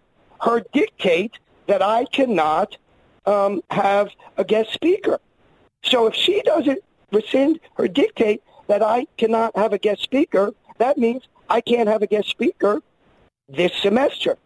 [0.40, 2.76] her dictate that I cannot
[3.26, 5.18] um, have a guest speaker.
[5.84, 6.80] So if she doesn't
[7.12, 12.02] rescind her dictate, that I cannot have a guest speaker, that means I can't have
[12.02, 12.82] a guest speaker
[13.48, 14.36] this semester.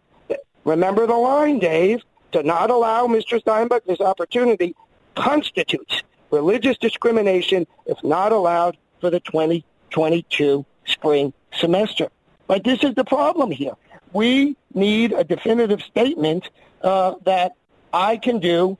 [0.65, 2.03] Remember the line, Dave.
[2.33, 3.41] To not allow Mr.
[3.41, 4.75] Steinbuch this opportunity
[5.15, 12.09] constitutes religious discrimination if not allowed for the 2022 spring semester.
[12.45, 13.73] But this is the problem here.
[14.13, 16.49] We need a definitive statement
[16.83, 17.53] uh, that
[17.91, 18.77] I can do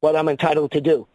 [0.00, 1.06] what I'm entitled to do.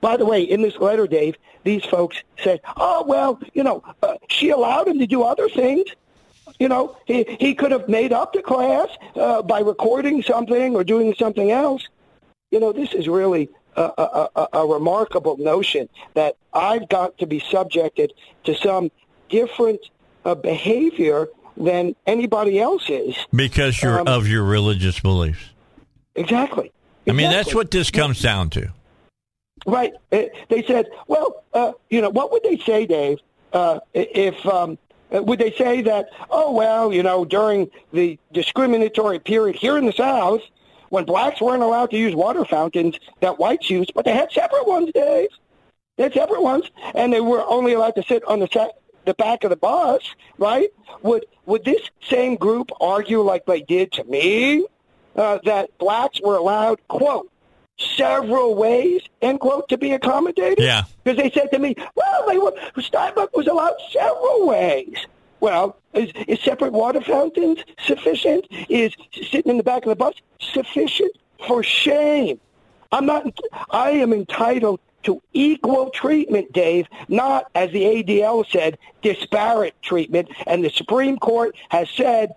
[0.00, 4.16] By the way, in this letter, Dave, these folks say, "Oh well, you know, uh,
[4.28, 5.86] she allowed him to do other things.
[6.58, 10.84] You know, he he could have made up the class uh, by recording something or
[10.84, 11.88] doing something else.
[12.50, 17.26] You know, this is really a, a, a, a remarkable notion that I've got to
[17.26, 18.12] be subjected
[18.44, 18.90] to some
[19.28, 19.80] different
[20.24, 25.50] uh, behavior than anybody else is because you're um, of your religious beliefs.
[26.14, 26.72] Exactly.
[27.08, 28.72] I mean, that's what this comes down to.
[29.66, 29.94] Right.
[30.12, 33.18] Uh, they said, well, uh, you know, what would they say, Dave,
[33.52, 34.78] uh, if um,
[35.14, 39.86] uh, would they say that, oh, well, you know, during the discriminatory period here in
[39.86, 40.42] the South,
[40.90, 44.66] when blacks weren't allowed to use water fountains that whites used, but they had separate
[44.66, 45.30] ones, Dave.
[45.96, 48.68] They had separate ones, and they were only allowed to sit on the sa-
[49.06, 50.02] the back of the bus,
[50.36, 50.68] right?
[51.02, 54.66] Would would this same group argue like they did to me
[55.16, 57.30] uh, that blacks were allowed, quote,
[57.78, 60.64] several ways, end quote, to be accommodated?
[60.64, 60.84] Yeah.
[61.04, 65.06] Because they said to me, well, they were, Steinbuch was allowed several ways.
[65.40, 68.46] Well, is, is separate water fountains sufficient?
[68.68, 71.12] Is sitting in the back of the bus sufficient?
[71.46, 72.40] For shame.
[72.92, 73.38] I'm not,
[73.70, 80.28] I am entitled to equal treatment, Dave, not, as the ADL said, disparate treatment.
[80.46, 82.32] And the Supreme Court has said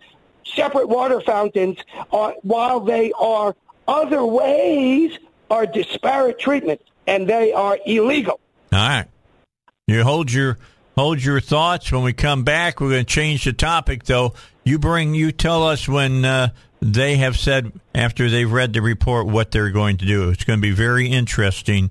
[0.55, 1.77] separate water fountains,
[2.11, 3.55] are, while they are
[3.87, 5.17] other ways,
[5.49, 8.39] are disparate treatment, and they are illegal.
[8.71, 9.07] All right.
[9.87, 10.57] You hold your
[10.95, 11.91] hold your thoughts.
[11.91, 14.03] When we come back, we're going to change the topic.
[14.03, 14.33] Though
[14.63, 16.49] you bring, you tell us when uh,
[16.81, 20.29] they have said after they've read the report what they're going to do.
[20.29, 21.89] It's going to be very interesting.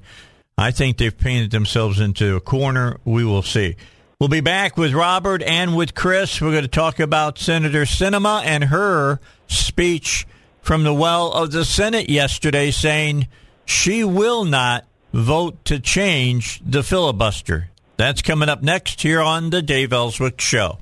[0.57, 2.99] I think they've painted themselves into a corner.
[3.05, 3.77] We will see.
[4.21, 6.41] We'll be back with Robert and with Chris.
[6.41, 10.27] We're going to talk about Senator Sinema and her speech
[10.61, 13.29] from the well of the Senate yesterday saying
[13.64, 17.71] she will not vote to change the filibuster.
[17.97, 20.79] That's coming up next here on the Dave Elswick Show.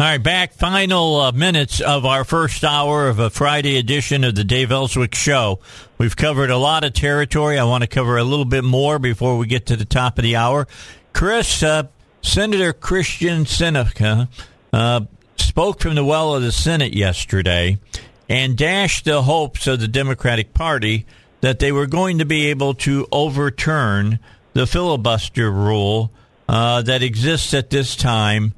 [0.00, 4.34] All right, back final uh, minutes of our first hour of a Friday edition of
[4.34, 5.58] the Dave Elswick Show.
[5.98, 7.58] We've covered a lot of territory.
[7.58, 10.22] I want to cover a little bit more before we get to the top of
[10.22, 10.66] the hour.
[11.12, 11.84] Chris, uh,
[12.22, 14.28] Senator Kyrsten Sinema
[14.72, 15.00] uh,
[15.36, 17.78] spoke from the well of the Senate yesterday
[18.28, 21.06] and dashed the hopes of the Democratic Party
[21.40, 24.18] that they were going to be able to overturn
[24.52, 26.10] the filibuster rule
[26.48, 28.54] uh, that exists at this time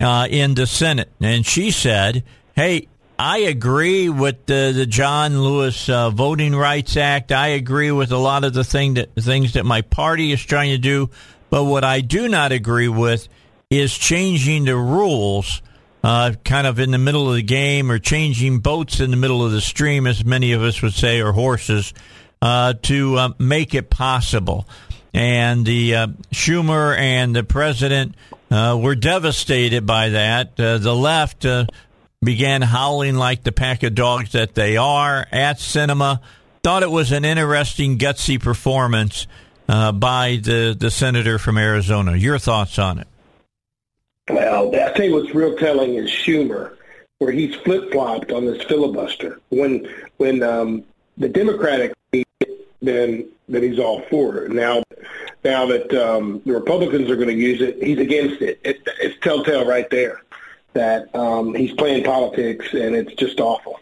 [0.00, 1.10] uh, in the Senate.
[1.20, 2.88] And she said, hey,
[3.18, 7.32] I agree with the, the John Lewis uh, Voting Rights Act.
[7.32, 10.70] I agree with a lot of the thing that, things that my party is trying
[10.70, 11.10] to do.
[11.50, 13.28] But what I do not agree with
[13.70, 15.62] is changing the rules
[16.06, 19.44] uh, kind of in the middle of the game or changing boats in the middle
[19.44, 21.92] of the stream, as many of us would say, or horses,
[22.40, 24.68] uh, to uh, make it possible.
[25.12, 28.14] And the uh, Schumer and the president
[28.52, 30.60] uh, were devastated by that.
[30.60, 31.44] Uh, the left
[32.22, 36.20] began howling like the pack of dogs that they are at Sinema.
[36.62, 39.26] Thought it was an interesting, gutsy performance
[39.68, 42.16] uh, by the, the senator from Arizona.
[42.16, 43.08] Your thoughts on it?
[44.28, 46.76] Well, I think what's real telling is Schumer,
[47.18, 49.40] where he's flip flopped on this filibuster.
[49.50, 50.84] When when um,
[51.16, 51.92] the Democratic
[52.82, 54.50] then that he's all for it.
[54.50, 54.82] Now
[55.44, 58.60] now that um, the Republicans are going to use it, he's against it.
[58.64, 60.22] it it's telltale right there
[60.72, 63.80] that um, he's playing politics, and it's just awful.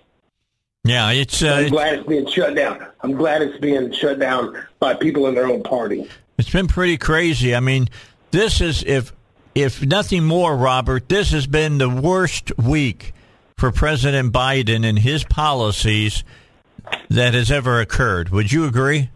[0.85, 1.43] Yeah, it's.
[1.43, 2.87] Uh, I'm glad it's being shut down.
[3.01, 6.09] I'm glad it's being shut down by people in their own party.
[6.37, 7.55] It's been pretty crazy.
[7.55, 7.89] I mean,
[8.33, 9.13] this is if
[9.55, 11.09] if nothing more, Robert.
[11.09, 13.15] This has been the worst week
[13.57, 16.23] for President Biden and his policies
[17.09, 18.29] that has ever occurred.
[18.29, 19.11] Would you agree?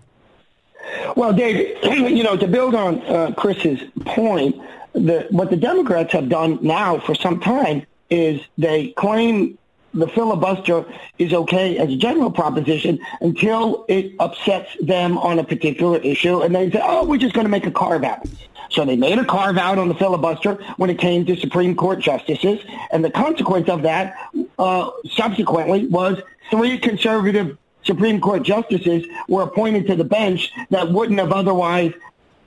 [1.17, 4.57] Well, Dave, you know, to build on uh, Chris's point,
[4.95, 9.59] the, what the Democrats have done now for some time is they claim
[9.95, 10.85] the filibuster
[11.19, 16.55] is okay as a general proposition until it upsets them on a particular issue, and
[16.55, 18.27] they say, "Oh, we're just going to make a carve out."
[18.71, 22.01] So they made a carve out on the filibuster when it came to Supreme Court
[22.01, 22.61] justices,
[22.91, 24.15] and the consequence of that
[24.59, 26.21] uh, subsequently was
[26.51, 31.93] three conservative Supreme Court justices were appointed to the bench that wouldn't have otherwise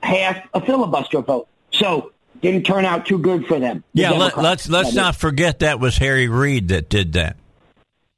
[0.00, 1.48] passed a filibuster vote.
[1.72, 2.11] So
[2.42, 3.82] didn't turn out too good for them.
[3.94, 7.36] The yeah, let, us let's, let's not forget that was Harry Reid that did that.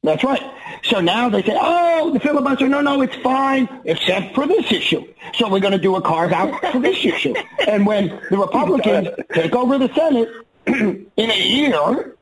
[0.02, 0.42] That's right.
[0.84, 5.06] So now they say, oh, the filibuster, no, no, it's fine, except for this issue.
[5.34, 7.34] So we're going to do a carve out for this issue.
[7.66, 10.28] And when the Republicans take over the Senate
[10.66, 12.16] in a year,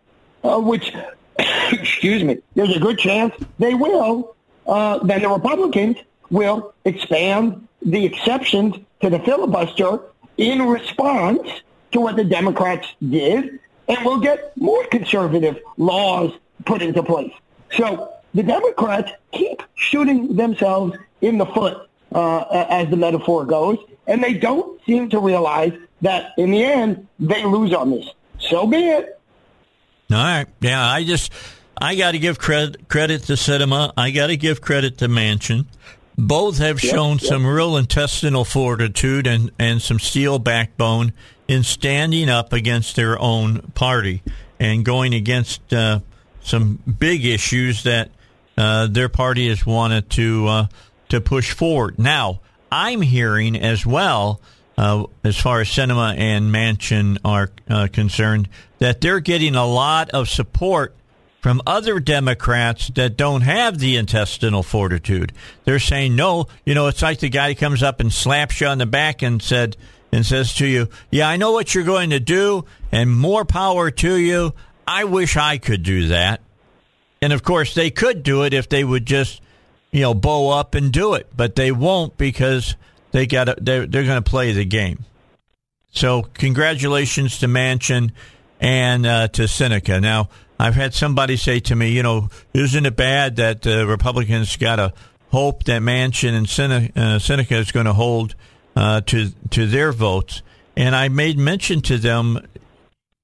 [0.44, 0.94] uh, which,
[1.72, 4.36] excuse me, there's a good chance they will,
[4.66, 5.96] uh, then the Republicans
[6.30, 10.00] will expand the exceptions to the filibuster
[10.36, 11.48] in response
[11.92, 16.32] to what the Democrats did, and we'll get more conservative laws
[16.64, 17.32] put into place.
[17.72, 24.22] So the Democrats keep shooting themselves in the foot, uh, as the metaphor goes, and
[24.22, 28.08] they don't seem to realize that in the end they lose on this.
[28.38, 29.20] So be it.
[30.10, 30.46] All right.
[30.60, 31.32] Yeah, I just
[31.80, 33.92] I got to give credit credit to Sinema.
[33.96, 35.66] I got to give credit to Manchin.
[36.18, 37.22] Both have yep, shown yep.
[37.22, 41.14] some real intestinal fortitude and, and some steel backbone
[41.52, 44.22] in standing up against their own party
[44.58, 46.00] and going against uh,
[46.40, 48.10] some big issues that
[48.56, 50.66] uh, their party has wanted to uh,
[51.10, 51.98] to push forward.
[51.98, 52.40] Now,
[52.70, 54.40] I'm hearing as well,
[54.78, 58.48] uh, as far as Sinema and Manchin are uh, concerned,
[58.78, 60.96] that they're getting a lot of support
[61.42, 65.32] from other Democrats that don't have the intestinal fortitude.
[65.64, 68.78] They're saying, no, you know, it's like the guy comes up and slaps you on
[68.78, 69.76] the back and said,
[70.12, 73.90] and says to you, yeah, I know what you're going to do and more power
[73.90, 74.54] to you.
[74.86, 76.40] I wish I could do that.
[77.22, 79.40] And of course, they could do it if they would just,
[79.90, 82.76] you know, bow up and do it, but they won't because
[83.12, 85.04] they got they're, they're going to play the game.
[85.92, 88.12] So, congratulations to Manchin
[88.60, 90.00] and uh, to Sinema.
[90.00, 94.56] Now, I've had somebody say to me, you know, isn't it bad that uh, Republicans
[94.56, 94.92] got to
[95.30, 98.34] hope that Manchin and Sinema, uh, Sinema is going to hold
[98.76, 100.42] uh, to to their votes?
[100.76, 102.38] And I made mention to them,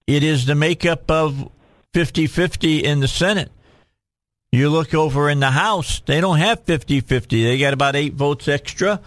[0.07, 1.51] it is the makeup of
[1.95, 3.51] 50-50 in the Senate.
[4.53, 7.45] You look over in the House, they don't have 50 50.
[7.45, 9.01] They got about eight votes extra,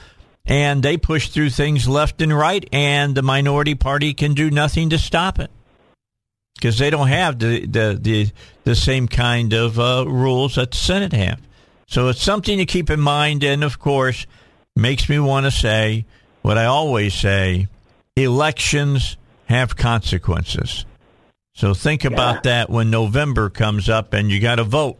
[0.45, 4.89] and they push through things left and right, and the minority party can do nothing
[4.91, 5.49] to stop it
[6.55, 8.31] because they don't have the, the, the,
[8.65, 11.41] the same kind of uh, rules that the Senate have.
[11.87, 14.27] So it's something to keep in mind, and of course,
[14.75, 16.05] makes me want to say
[16.41, 17.67] what I always say
[18.15, 20.85] elections have consequences.
[21.53, 24.97] So think about that when November comes up and you got to vote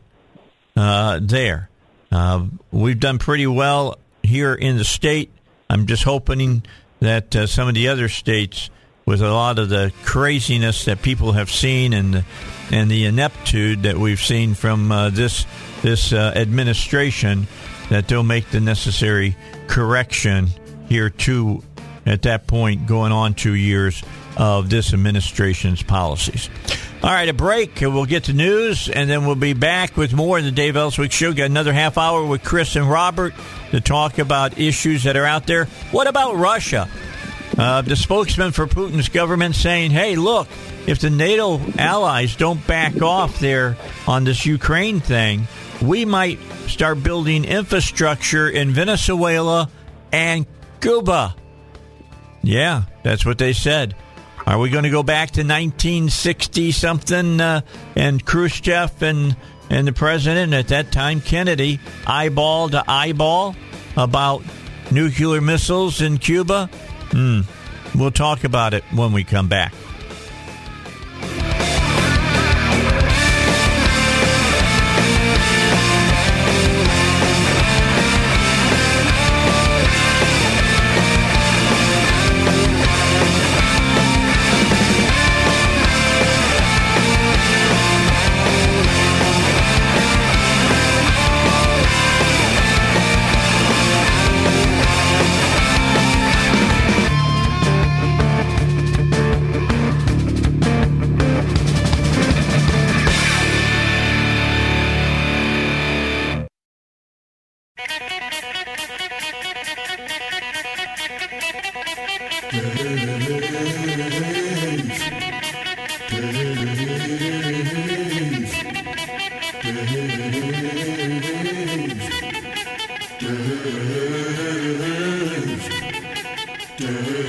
[0.75, 1.69] uh, there.
[2.11, 5.31] Uh, we've done pretty well here in the state.
[5.69, 6.63] I'm just hoping
[6.99, 8.69] that uh, some of the other states,
[9.05, 12.25] with a lot of the craziness that people have seen and the,
[12.71, 15.45] and the ineptitude that we've seen from uh, this
[15.81, 17.47] this uh, administration,
[17.89, 19.35] that they'll make the necessary
[19.67, 20.47] correction
[20.91, 21.63] here too.
[22.05, 24.03] At that point, going on two years
[24.35, 26.49] of this administration's policies.
[27.03, 27.79] All right, a break.
[27.79, 31.11] We'll get to news, and then we'll be back with more in the Dave Elswick
[31.11, 31.31] Show.
[31.31, 33.33] Got another half hour with Chris and Robert
[33.69, 35.65] to talk about issues that are out there.
[35.91, 36.89] What about Russia?
[37.57, 40.47] Uh, the spokesman for Putin's government saying, hey, look,
[40.87, 43.77] if the NATO allies don't back off there
[44.07, 45.47] on this Ukraine thing,
[45.81, 49.69] we might start building infrastructure in Venezuela
[50.11, 50.45] and
[50.81, 51.35] Cuba.
[52.43, 53.95] Yeah, that's what they said.
[54.45, 57.61] Are we going to go back to 1960 something uh,
[57.95, 59.35] and Khrushchev and
[59.69, 63.55] and the president at that time Kennedy eyeball to eyeball
[63.95, 64.43] about
[64.91, 66.69] nuclear missiles in Cuba?
[67.11, 67.41] Hmm.
[67.95, 69.73] We'll talk about it when we come back.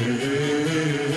[0.03, 1.12] Yeah.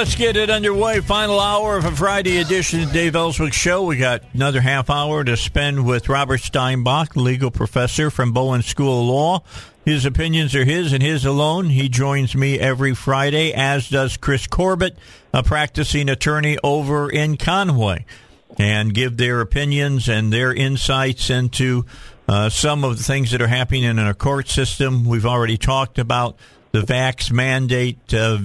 [0.00, 1.00] Let's get it underway.
[1.00, 3.84] Final hour of a Friday edition of Dave Elswick Show.
[3.84, 9.02] We got another half hour to spend with Robert Steinbuch, legal professor from Bowen School
[9.02, 9.42] of Law.
[9.84, 11.66] His opinions are his and his alone.
[11.66, 14.96] He joins me every Friday, as does Chris Corbitt,
[15.34, 18.06] a practicing attorney over in Conway,
[18.56, 21.84] and give their opinions and their insights into
[22.26, 25.04] uh, some of the things that are happening in our court system.
[25.04, 26.38] We've already talked about
[26.72, 28.14] the vax mandate.
[28.14, 28.38] Uh,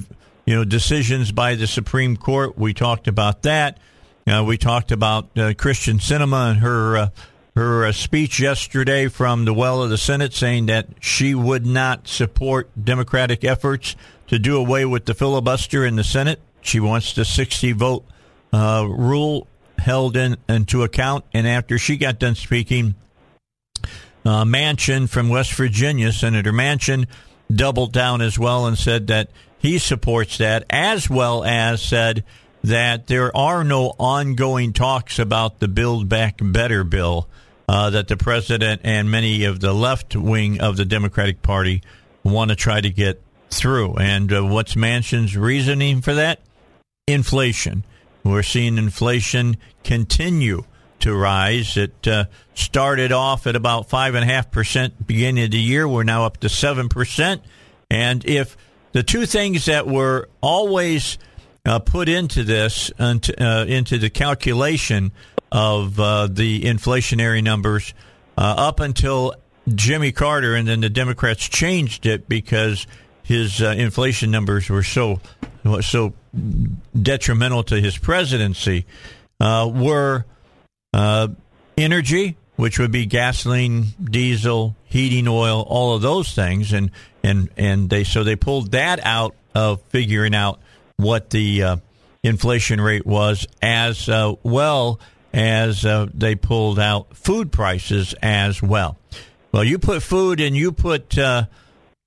[0.45, 2.57] you know, decisions by the Supreme Court.
[2.57, 3.79] We talked about that.
[4.27, 7.09] Uh, we talked about uh, Kyrsten Sinema and her uh,
[7.55, 12.07] her uh, speech yesterday from the well of the Senate, saying that she would not
[12.07, 13.95] support Democratic efforts
[14.27, 16.41] to do away with the filibuster in the Senate.
[16.61, 18.05] She wants the 60 vote
[18.51, 21.25] uh, rule held in into account.
[21.33, 22.95] And after she got done speaking,
[24.25, 27.07] uh, Manchin from West Virginia, Senator Manchin,
[27.53, 29.29] doubled down as well and said that
[29.65, 32.23] he supports that, as well as said
[32.63, 37.27] that there are no ongoing talks about the Build Back Better bill
[37.67, 41.81] uh, that the president and many of the left wing of the Democratic Party
[42.23, 43.95] want to try to get through.
[43.95, 46.41] And uh, what's Manchin's reasoning for that?
[47.07, 47.83] Inflation.
[48.23, 50.63] We're seeing inflation continue
[50.99, 51.75] to rise.
[51.75, 55.87] It uh, started off at about 5.5% beginning of the year.
[55.87, 57.41] We're now up to 7%.
[57.89, 58.57] And if
[58.95, 61.17] the two things that were always
[61.65, 65.11] uh, put into this, uh, into the calculation
[65.51, 67.93] of uh, the inflationary numbers
[68.37, 69.33] uh, up until
[69.67, 72.87] Jimmy Carter, and then the Democrats changed it because
[73.21, 75.19] his uh, inflation numbers were so
[75.81, 76.13] so
[76.97, 78.85] detrimental to his presidency,
[79.41, 80.23] were
[80.93, 81.27] uh,
[81.77, 86.91] energy, which would be gasoline, diesel, heating oil, all of those things, and
[87.25, 90.59] and and they so they pulled that out of figuring out
[90.97, 91.77] what the uh,
[92.23, 94.99] inflation rate was, as uh, well
[95.33, 98.97] as uh, they pulled out food prices as well.
[99.51, 101.45] Well, you put food and you put uh,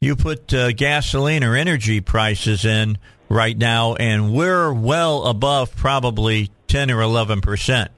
[0.01, 2.99] you put uh, gasoline or energy prices in
[3.29, 7.91] right now, and we're well above probably ten or eleven percent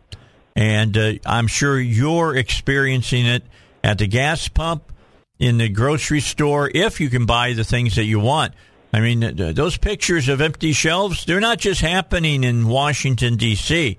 [0.56, 3.42] and uh, I'm sure you're experiencing it
[3.82, 4.92] at the gas pump,
[5.40, 8.52] in the grocery store, if you can buy the things that you want.
[8.92, 13.98] I mean, those pictures of empty shelves, they're not just happening in Washington, D.C.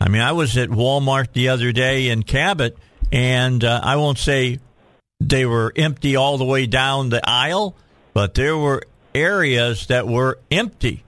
[0.00, 2.78] I mean, I was at Walmart the other day in Cabot,
[3.12, 4.60] and uh, I won't say
[5.20, 7.76] they were empty all the way down the aisle,
[8.14, 8.84] but there were
[9.14, 11.04] areas that were empty.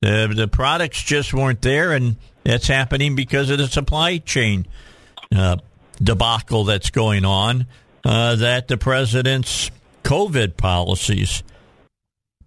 [0.00, 4.66] The, the products just weren't there, and that's happening because of the supply chain
[5.34, 5.56] uh,
[6.00, 7.66] debacle that's going on.
[8.04, 9.70] Uh, that the president's
[10.04, 11.42] COVID policies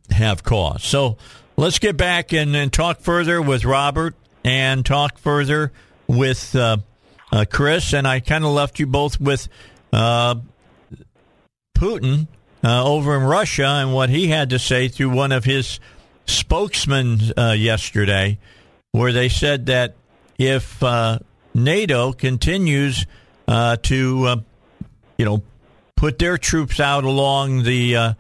[0.10, 0.84] have caused.
[0.84, 1.18] So
[1.58, 5.72] let's get back and, and talk further with Robert and talk further
[6.08, 6.78] with uh,
[7.32, 7.94] uh Chris.
[7.94, 9.50] And I kind of left you both with
[9.94, 10.36] uh,
[11.78, 12.28] Putin
[12.64, 15.80] uh, over in Russia and what he had to say through one of his
[16.26, 18.40] spokesmen yesterday
[18.92, 19.96] where they said that
[20.38, 21.20] if uh,
[21.54, 23.06] NATO continues
[23.48, 24.36] uh, to, uh,
[25.22, 25.44] you know,
[25.96, 28.14] put their troops out along the uh,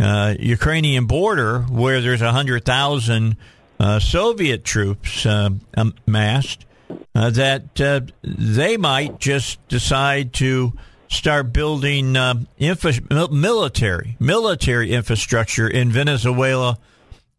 [0.00, 3.36] uh, Ukrainian border, where there's a hundred thousand
[3.78, 6.66] uh, Soviet troops amassed,
[7.14, 10.72] that they might just decide to
[11.08, 12.16] start building
[12.58, 16.76] infra- military military infrastructure in Venezuela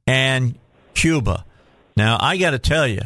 [0.07, 0.57] and
[0.93, 1.43] Cuba.
[1.97, 3.01] Now, I got to tell you,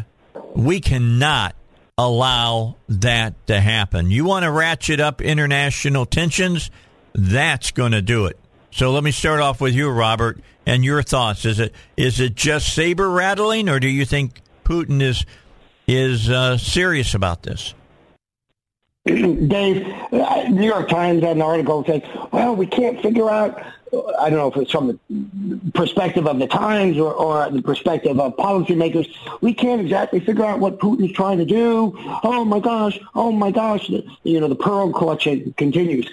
[0.53, 1.55] we cannot
[1.97, 4.11] allow that to happen.
[4.11, 6.69] You want to ratchet up international tensions?
[7.13, 8.39] That's going to do it.
[8.71, 11.45] So let me start off with you, Robert, and your thoughts.
[11.45, 15.25] Is it is it just saber rattling, or do you think Putin is
[15.87, 17.73] is uh, serious about this?
[19.47, 23.61] Dave, uh, New York Times had an article saying, "Well, we can't figure out
[24.19, 28.19] I don't know if it's from the perspective of the Times or, or the perspective
[28.19, 29.07] of policymakers,
[29.41, 31.93] we can't exactly figure out what Putin's trying to do.
[32.23, 36.09] Oh my gosh, oh my gosh, you know, the pearl collection continues.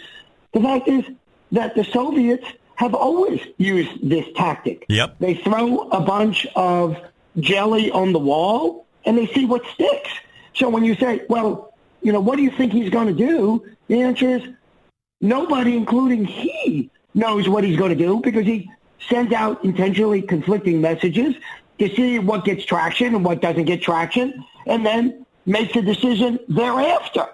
[0.53, 1.05] The fact is
[1.53, 4.85] that the Soviets have always used this tactic.
[4.89, 5.17] Yep.
[5.19, 6.97] They throw a bunch of
[7.39, 10.11] jelly on the wall and they see what sticks.
[10.55, 11.74] So when you say, well,
[12.05, 13.65] you know, what do you think he's going to do?
[13.89, 14.43] The answer is
[15.21, 18.71] nobody, including he, knows what he's going to do because he
[19.09, 21.35] sends out intentionally conflicting messages
[21.79, 26.39] to see what gets traction and what doesn't get traction, and then makes a decision
[26.49, 27.27] thereafter.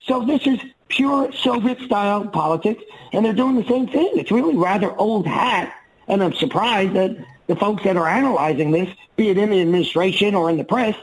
[0.00, 4.10] So this is pure Soviet-style politics, and they're doing the same thing.
[4.14, 5.74] It's really rather old hat,
[6.08, 7.16] and I'm surprised that
[7.46, 10.96] the folks that are analyzing this, be it in the administration or in the press,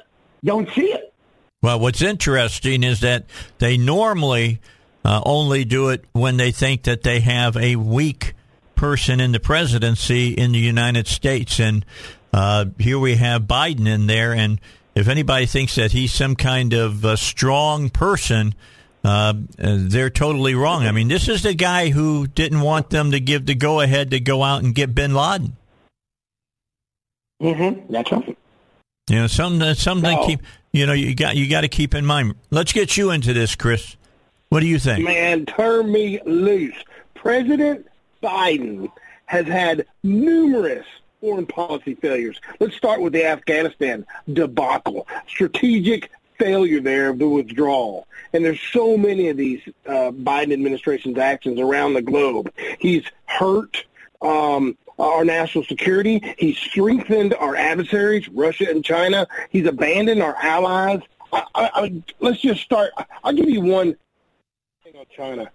[0.43, 1.13] don't see it.
[1.61, 3.25] Well, what's interesting is that
[3.57, 4.59] they normally
[5.03, 8.35] uh, only do it when they think that they have a weak
[8.75, 11.59] person in the presidency in the United States.
[11.59, 11.83] And
[12.31, 14.33] uh, here we have Biden in there.
[14.33, 14.61] And
[14.95, 18.53] if anybody thinks that he's some kind of a strong person,
[19.03, 20.83] uh, they're totally wrong.
[20.83, 24.11] I mean, this is the guy who didn't want them to give the go ahead
[24.11, 25.55] to go out and get bin Laden.
[27.41, 27.91] Mm-hmm.
[27.91, 28.37] That's right.
[29.09, 30.41] You know, something, something to keep.
[30.73, 32.35] You know, you got you got to keep in mind.
[32.51, 33.95] Let's get you into this, Chris.
[34.49, 35.03] What do you think?
[35.03, 36.75] Man, turn me loose.
[37.15, 37.87] President
[38.21, 38.91] Biden
[39.25, 40.85] has had numerous
[41.21, 42.39] foreign policy failures.
[42.59, 45.07] Let's start with the Afghanistan debacle.
[45.27, 48.07] Strategic failure there of the withdrawal.
[48.33, 52.53] And there's so many of these uh, Biden administration's actions around the globe.
[52.79, 53.85] He's hurt
[54.21, 56.21] um, our national security.
[56.37, 59.27] He's strengthened our adversaries, Russia and China.
[59.49, 61.01] He's abandoned our allies.
[61.31, 62.91] I, I, I, let's just start.
[63.23, 63.95] I'll give you one
[64.83, 65.51] thing on China.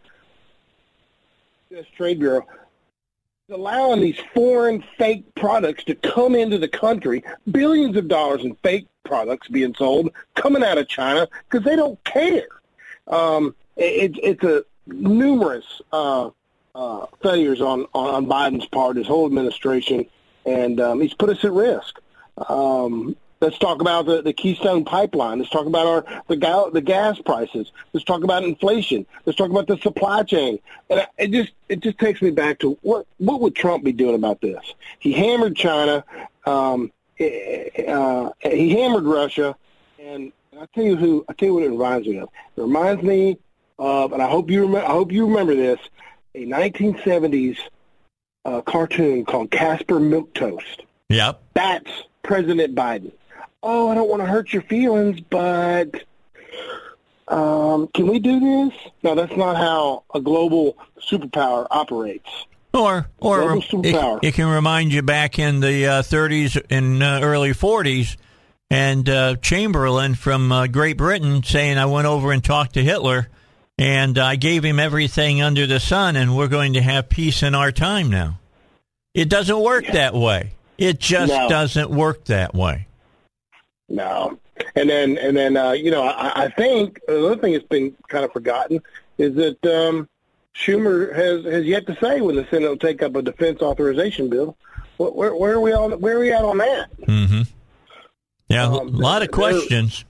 [1.71, 1.87] U.S.
[1.97, 2.47] Trade Bureau.
[3.49, 8.55] Is allowing these foreign fake products to come into the country, billions of dollars in
[8.57, 12.47] fake products being sold coming out of China because they don't care.
[13.09, 16.31] Um, it, it's a numerous uh,
[16.75, 20.07] uh, failures on, on Biden's part, his whole administration,
[20.47, 22.01] and um, he's put us at risk.
[22.49, 25.39] Um, let's talk about the, the Keystone Pipeline.
[25.39, 27.71] Let's talk about our the, ga- the gas prices.
[27.93, 29.07] Let's talk about inflation.
[29.27, 30.59] Let's talk about the supply chain.
[30.89, 34.15] And it just it just takes me back to what what would Trump be doing
[34.15, 34.75] about this?
[34.99, 36.05] He hammered China.
[36.47, 39.55] Um, uh, he hammered Russia,
[39.99, 42.29] and I tell you who I tell you what it reminds me of.
[42.57, 43.39] It reminds me
[43.79, 44.87] of, and I hope you remember.
[44.87, 45.79] I hope you remember this
[46.35, 47.59] a 1970s
[48.45, 50.81] uh, cartoon called Caspar Milquetoast.
[51.09, 51.43] Yep.
[51.55, 51.91] That's
[52.23, 53.13] President Biden.
[53.63, 56.03] Oh, I don't want to hurt your feelings, but
[57.29, 58.79] um, can we do this?
[59.03, 62.29] No, that's not how a global superpower operates.
[62.75, 67.51] Or, or it, it, can remind you back in the uh, 30s and uh, early
[67.51, 68.17] 40s,
[68.71, 73.29] and uh, Chamberlain from uh, Great Britain saying, "I went over and talked to Hitler."
[73.79, 77.55] And I gave him everything under the sun, and we're going to have peace in
[77.55, 78.39] our time now.
[79.15, 79.93] It doesn't work yeah.
[79.93, 80.53] that way.
[80.79, 81.49] It just no.
[81.49, 82.87] doesn't work that way.
[83.89, 84.39] No,
[84.75, 88.25] and then and then uh, you know I, I think another thing that's been kind
[88.25, 88.81] of forgotten
[89.19, 90.09] is that um,
[90.55, 94.29] Schumer has has yet to say when the Senate will take up a defense authorization
[94.29, 94.57] bill.
[94.97, 96.01] Where, where are we on?
[96.01, 97.01] Where are we at on that?
[97.01, 97.43] Mm-hmm.
[98.49, 100.05] Yeah, um, a lot of questions.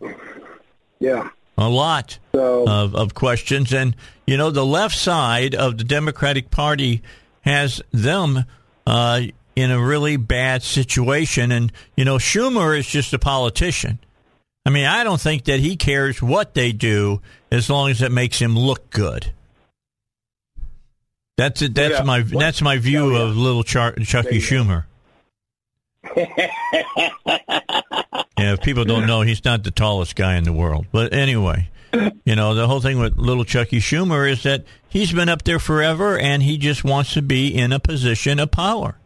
[1.01, 3.73] Yeah a lot so, of, of questions.
[3.73, 3.95] And,
[4.27, 7.03] you know, the left side of the Democratic Party
[7.43, 8.45] has them
[8.87, 9.23] uh,
[9.55, 11.53] in a really bad situation.
[11.53, 13.99] And, you know, Schumer is just a politician.
[14.65, 18.13] I mean, I don't think that he cares what they do as long as it
[18.13, 19.33] makes him look good.
[21.37, 21.75] That's it.
[21.75, 22.05] That's yeah.
[22.05, 23.23] my that's my view oh, yeah.
[23.23, 24.85] of little Char- Chucky Schumer.
[28.43, 30.87] yeah, if people don't know, he's not the tallest guy in the world.
[30.91, 31.71] But anyway,
[32.25, 35.59] you know, the whole thing with little Chucky Schumer is that he's been up there
[35.59, 38.99] forever and he just wants to be in a position of power.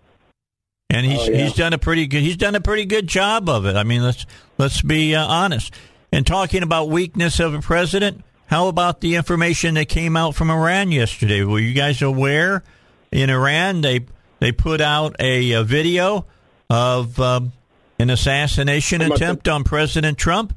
[0.89, 1.45] And he's oh, yeah.
[1.45, 3.77] he's done a pretty good he's done a pretty good job of it.
[3.77, 4.25] I mean, let's
[4.57, 5.75] let's be uh, honest.
[6.13, 10.51] And talking about weakness of a president, how about the information that came out from
[10.51, 11.43] Iran yesterday?
[11.43, 12.63] Were you guys aware?
[13.11, 14.07] In Iran, they
[14.39, 16.27] they put out a, a video
[16.71, 17.53] of um,
[17.99, 20.57] an assassination attempt on President Trump?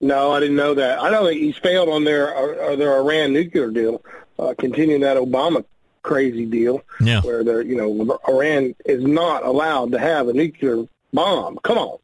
[0.00, 1.00] No, I didn't know that.
[1.00, 4.02] I know that he's failed on their uh, their Iran nuclear deal,
[4.38, 5.64] uh, continuing that Obama
[6.02, 7.20] crazy deal, yeah.
[7.22, 11.58] where they're you know Iran is not allowed to have a nuclear bomb.
[11.62, 11.98] Come on,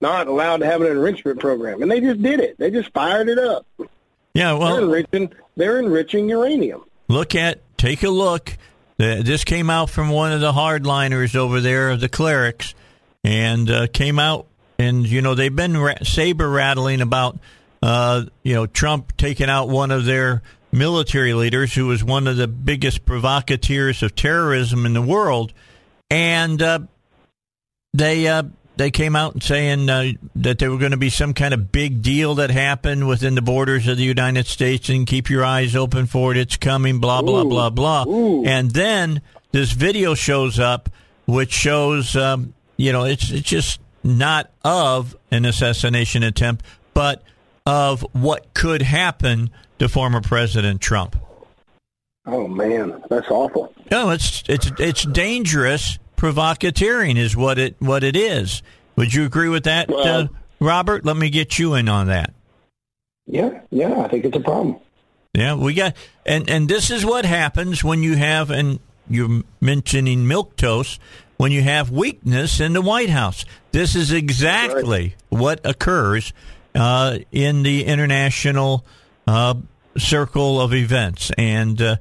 [0.00, 2.58] not allowed to have an enrichment program, and they just did it.
[2.58, 3.66] They just fired it up.
[4.34, 6.84] Yeah, well, they're enriching, they're enriching uranium.
[7.08, 8.56] Look at, take a look.
[8.96, 12.74] This came out from one of the hardliners over there, the clerics,
[13.24, 14.46] and uh, came out
[14.78, 17.38] and you know they've been ra- saber rattling about
[17.82, 20.42] uh, you know Trump taking out one of their
[20.72, 25.52] military leaders who was one of the biggest provocateurs of terrorism in the world,
[26.10, 26.80] and uh,
[27.94, 28.42] they uh,
[28.76, 32.02] they came out saying uh, that there were going to be some kind of big
[32.02, 36.06] deal that happened within the borders of the United States, and keep your eyes open
[36.06, 36.38] for it.
[36.38, 36.98] It's coming.
[36.98, 37.48] Blah blah Ooh.
[37.48, 38.04] blah blah.
[38.06, 38.44] Ooh.
[38.44, 40.88] And then this video shows up,
[41.26, 46.64] which shows um, you know it's it's just not of an assassination attempt,
[46.94, 47.22] but
[47.64, 51.14] of what could happen to former President Trump.
[52.26, 53.72] Oh man, that's awful.
[53.92, 56.00] No, it's it's it's dangerous.
[56.16, 58.62] Provocateuring is what it what it is.
[58.96, 60.26] Would you agree with that, well, uh,
[60.58, 61.04] Robert?
[61.04, 62.34] Let me get you in on that.
[63.26, 64.78] Yeah, yeah, I think it's a problem.
[65.34, 70.20] Yeah, we got and and this is what happens when you have and you're mentioning
[70.20, 70.98] milquetoast
[71.42, 73.44] when you have weakness in the White House.
[73.72, 75.16] This is exactly right.
[75.28, 76.32] what occurs
[76.72, 78.86] uh, in the international
[79.26, 79.54] uh,
[79.98, 81.32] circle of events.
[81.36, 81.96] And uh,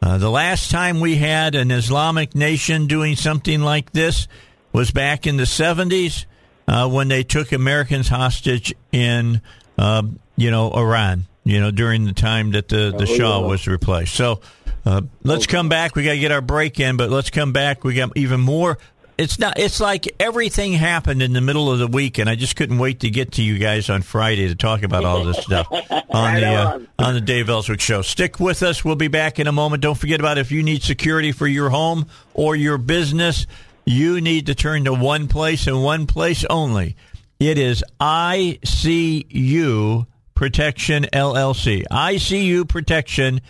[0.00, 4.28] uh, the last time we had an Islamic nation doing something like this
[4.72, 6.24] was back in the 70s
[6.66, 9.42] uh, when they took Americans hostage in,
[9.76, 10.04] uh,
[10.36, 11.26] you know, Iran.
[11.44, 13.46] You know, during the time that the, the oh, Shah yeah.
[13.46, 14.14] was replaced.
[14.14, 14.40] So
[14.86, 15.96] uh, let's come back.
[15.96, 17.82] We got to get our break in, but let's come back.
[17.82, 18.78] We got even more.
[19.18, 19.58] It's not.
[19.58, 23.00] It's like everything happened in the middle of the week, and I just couldn't wait
[23.00, 26.46] to get to you guys on Friday to talk about all this stuff on the
[26.46, 28.02] uh, on the Dave Elswick Show.
[28.02, 28.84] Stick with us.
[28.84, 29.82] We'll be back in a moment.
[29.82, 33.46] Don't forget about if you need security for your home or your business,
[33.86, 36.94] you need to turn to one place and one place only.
[37.40, 41.82] It is ICU Protection LLC.
[41.90, 43.40] ICU Protection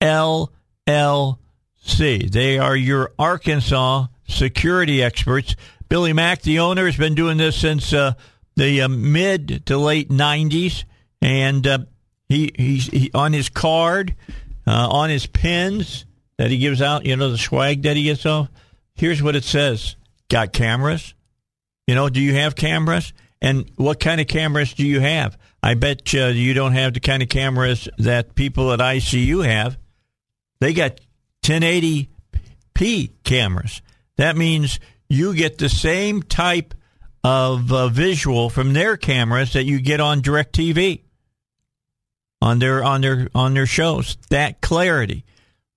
[0.00, 0.48] LLC.
[1.76, 2.18] See.
[2.18, 5.56] They are your Arkansas security experts.
[5.88, 8.14] Billy Mack, the owner, has been doing this since uh,
[8.56, 10.84] the uh, mid to late 90s.
[11.22, 11.78] And uh,
[12.28, 14.14] he, he's he, on his card,
[14.66, 16.04] uh, on his pins
[16.38, 18.48] that he gives out, you know, the swag that he gets off.
[18.94, 19.96] Here's what it says
[20.28, 21.14] Got cameras?
[21.86, 23.12] You know, do you have cameras?
[23.40, 25.38] And what kind of cameras do you have?
[25.62, 29.78] I bet uh, you don't have the kind of cameras that people at ICU have.
[30.60, 31.00] They got
[31.42, 33.82] 1080p cameras.
[34.16, 36.74] That means you get the same type
[37.22, 41.02] of uh, visual from their cameras that you get on DirecTV
[42.40, 44.16] on their on their on their shows.
[44.30, 45.24] That clarity.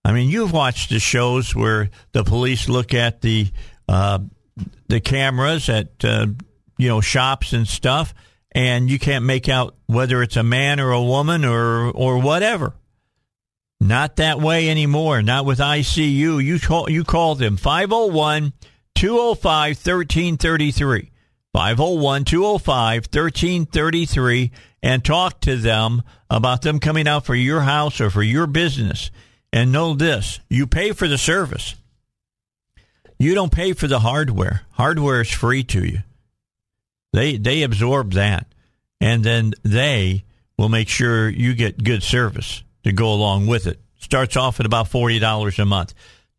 [0.06, 3.50] I mean, you've watched the shows where the police look at the
[3.88, 4.20] uh,
[4.88, 6.28] the cameras at uh,
[6.78, 8.14] you know shops and stuff,
[8.52, 12.74] and you can't make out whether it's a man or a woman or or whatever.
[13.80, 15.22] Not that way anymore.
[15.22, 16.44] Not with ICU.
[16.44, 18.54] You call you call them 501
[18.96, 21.12] 205 1333.
[21.54, 24.52] 501 205 1333
[24.84, 29.12] and talk to them about them coming out for your house or for your business.
[29.52, 31.76] And know this you pay for the service.
[33.18, 34.62] You don't pay for the hardware.
[34.72, 36.00] Hardware is free to you.
[37.14, 38.46] They they absorb that,
[39.02, 40.26] and then they
[40.58, 43.80] will make sure you get good service to go along with it.
[44.00, 45.94] Starts off at about forty dollars a month.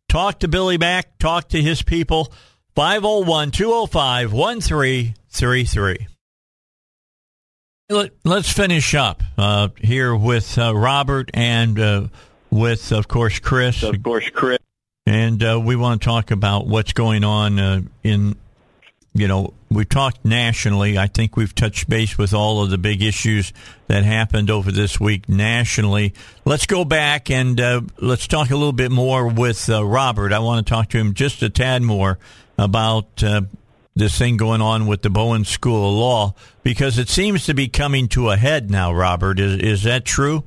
[0.08, 1.18] Talk to Billy Mack.
[1.18, 2.32] Talk to his people.
[2.74, 6.06] 501 205 1333.
[8.24, 12.06] Let's finish up uh, here with uh, Robert and uh,
[12.48, 13.82] with, of course, Chris.
[13.82, 14.58] Of course, Chris.
[15.06, 18.36] And uh, we want to talk about what's going on uh, in,
[19.12, 20.96] you know, we talked nationally.
[20.96, 23.52] I think we've touched base with all of the big issues
[23.88, 26.14] that happened over this week nationally.
[26.44, 30.32] Let's go back and uh, let's talk a little bit more with uh, Robert.
[30.32, 32.18] I want to talk to him just a tad more
[32.56, 33.42] about uh,
[33.96, 37.68] this thing going on with the Bowen School of Law because it seems to be
[37.68, 39.40] coming to a head now, Robert.
[39.40, 40.44] Is, is that true?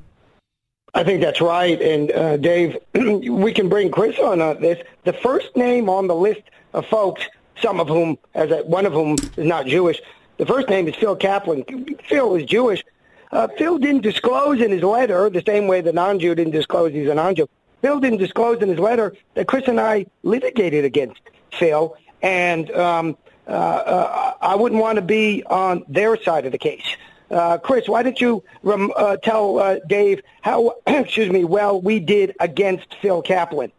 [0.94, 1.80] I think that's right.
[1.80, 4.82] And uh, Dave, we can bring Chris on uh, this.
[5.04, 6.42] The first name on the list
[6.72, 7.24] of folks,
[7.60, 10.00] some of whom, as a, one of whom is not Jewish,
[10.36, 11.64] the first name is Phil Kaplan.
[12.08, 12.82] Phil is Jewish.
[13.30, 17.08] Uh, Phil didn't disclose in his letter the same way the non-Jew didn't disclose he's
[17.08, 17.48] a non-Jew.
[17.82, 21.20] Phil didn't disclose in his letter that Chris and I litigated against
[21.52, 26.58] Phil, and um, uh, uh, I wouldn't want to be on their side of the
[26.58, 26.96] case.
[27.30, 32.00] Uh, Chris, why don't you rem- uh, tell uh, Dave how, excuse me, well we
[32.00, 33.72] did against Phil Kaplan?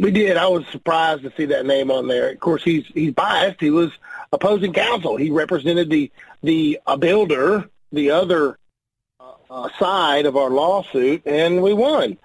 [0.00, 0.38] We did.
[0.38, 2.30] I was surprised to see that name on there.
[2.30, 3.60] Of course, he's he's biased.
[3.60, 3.90] He was
[4.32, 5.16] opposing counsel.
[5.16, 6.10] He represented the
[6.42, 8.58] the uh, builder, the other
[9.20, 12.16] uh, uh, side of our lawsuit, and we won.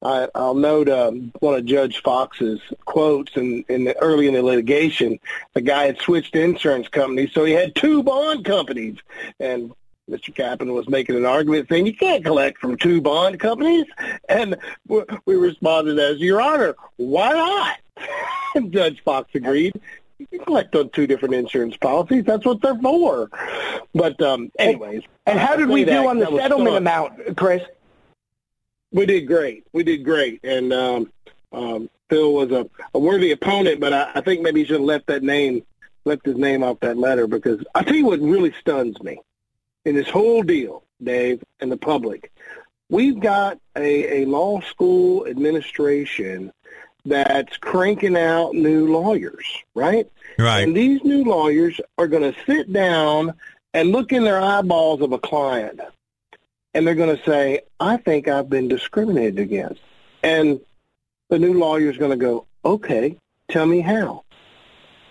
[0.00, 4.42] I, I'll note um, one of Judge Fox's quotes in, in the, early in the
[4.42, 5.18] litigation.
[5.54, 8.98] The guy had switched insurance companies, so he had two bond companies.
[9.40, 9.72] And
[10.10, 10.34] Mr.
[10.34, 13.86] Kaplan was making an argument saying you can't collect from two bond companies.
[14.28, 17.78] And we responded as, Your Honor, why not?
[18.56, 19.72] And Judge Fox agreed.
[20.16, 22.22] You can collect on two different insurance policies.
[22.24, 23.28] That's what they're for.
[23.92, 25.02] But um, anyways.
[25.26, 27.64] And, and how did we do that, on the settlement amount, Chris?
[28.92, 29.66] We did great.
[29.72, 30.38] We did great.
[30.44, 31.12] And um,
[31.52, 34.82] um, Phil was a, a worthy opponent, but I, I think maybe he should have
[34.82, 35.64] left that name,
[36.04, 39.18] left his name off that letter because I tell you what really stuns me
[39.84, 42.32] in this whole deal, Dave, and the public.
[42.90, 46.52] We've got a, a law school administration
[47.06, 50.10] that's cranking out new lawyers, right?
[50.38, 50.60] Right.
[50.60, 53.34] And these new lawyers are going to sit down
[53.72, 55.80] and look in their eyeballs of a client
[56.74, 59.80] and they're going to say, I think I've been discriminated against.
[60.22, 60.60] And
[61.28, 63.16] the new lawyer is going to go, okay,
[63.48, 64.24] tell me how.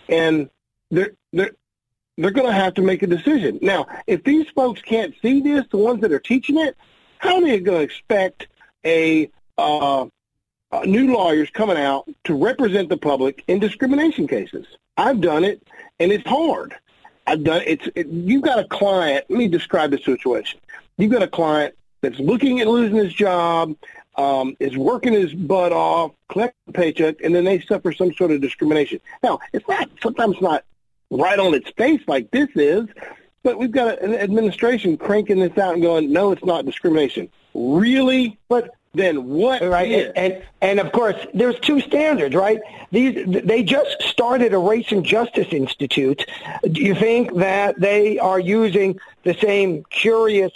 [0.09, 0.49] And
[0.91, 1.51] they're, they're,
[2.17, 3.59] they're going to have to make a decision.
[3.61, 6.77] Now, if these folks can't see this, the ones that are teaching it,
[7.19, 8.47] how are they going to expect
[8.85, 10.07] a uh, uh,
[10.85, 14.67] new lawyers coming out to represent the public in discrimination cases?
[14.97, 15.65] I've done it,
[15.99, 16.75] and it's hard.
[17.25, 17.87] I've done it's.
[17.95, 19.25] It, you've got a client.
[19.29, 20.59] Let me describe the situation
[20.97, 23.75] you've got a client that's looking at losing his job,
[24.15, 28.31] um, is working his butt off, collecting a paycheck, and then they suffer some sort
[28.31, 28.99] of discrimination.
[29.23, 30.65] Now, it's not sometimes not
[31.17, 32.87] right on its face like this is,
[33.43, 37.29] but we've got an administration cranking this out and going, no, it's not discrimination.
[37.53, 38.37] Really?
[38.49, 40.13] But then what right is?
[40.15, 42.59] And, and of course there's two standards right
[42.91, 46.29] these they just started a race and justice institute
[46.71, 50.51] do you think that they are using the same curious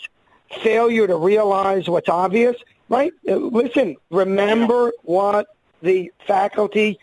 [0.62, 2.56] failure to realize what's obvious,
[2.90, 3.12] right?
[3.28, 5.48] Uh, listen, remember what
[5.82, 7.00] the faculty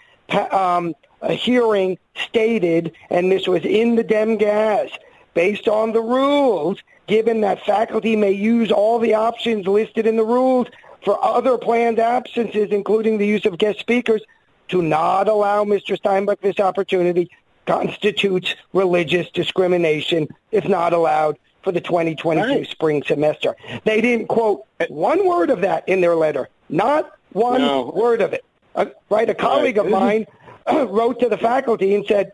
[0.51, 0.95] um,
[1.33, 4.91] hearing stated, and this was in the DemGaz,
[5.35, 10.25] based on the rules, given that faculty may use all the options listed in the
[10.25, 10.69] rules
[11.05, 14.23] for other planned absences, including the use of guest speakers,
[14.69, 16.01] to not allow Mr.
[16.01, 17.31] Steinbuch this opportunity
[17.67, 22.69] constitutes religious discrimination if not allowed for the 2022 right.
[22.69, 23.57] spring semester.
[23.85, 27.91] They didn't quote one word of that in their letter, not one no.
[27.95, 28.45] word of it.
[28.75, 29.87] Uh, right, a colleague right.
[29.87, 30.27] of mine
[30.89, 32.33] wrote to the faculty and said,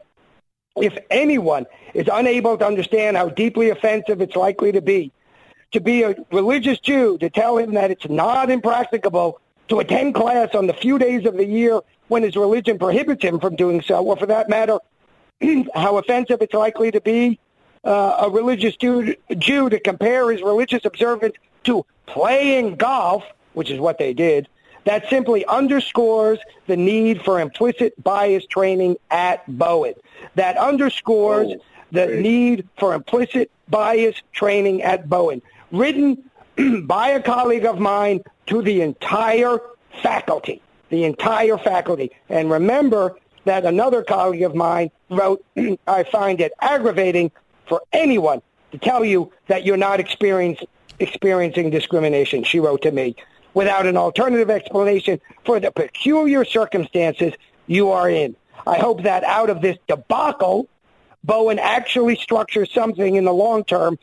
[0.77, 5.13] if anyone is unable to understand how deeply offensive it's likely to be,
[5.73, 10.55] to be a religious Jew, to tell him that it's not impracticable to attend class
[10.55, 14.05] on the few days of the year when his religion prohibits him from doing so,
[14.05, 14.79] or for that matter,
[15.75, 17.39] how offensive it's likely to be
[17.85, 23.79] uh, a religious Jew, Jew to compare his religious observance to playing golf, which is
[23.79, 24.49] what they did,
[24.91, 29.95] that simply underscores the need for implicit bias training at Bowen.
[30.35, 31.63] That underscores oh,
[31.93, 35.43] the need for implicit bias training at Bowen.
[35.71, 36.29] Written
[36.87, 39.61] by a colleague of mine to the entire
[40.03, 40.61] faculty.
[40.89, 42.11] The entire faculty.
[42.29, 45.45] And remember that another colleague of mine wrote,
[45.87, 47.31] I find it aggravating
[47.69, 53.15] for anyone to tell you that you're not experiencing discrimination, she wrote to me
[53.55, 57.33] without an alternative explanation for the peculiar circumstances
[57.67, 58.37] you are in.
[58.67, 60.69] I hope that out of this debacle,
[61.25, 63.99] Bowen actually structures something in the long term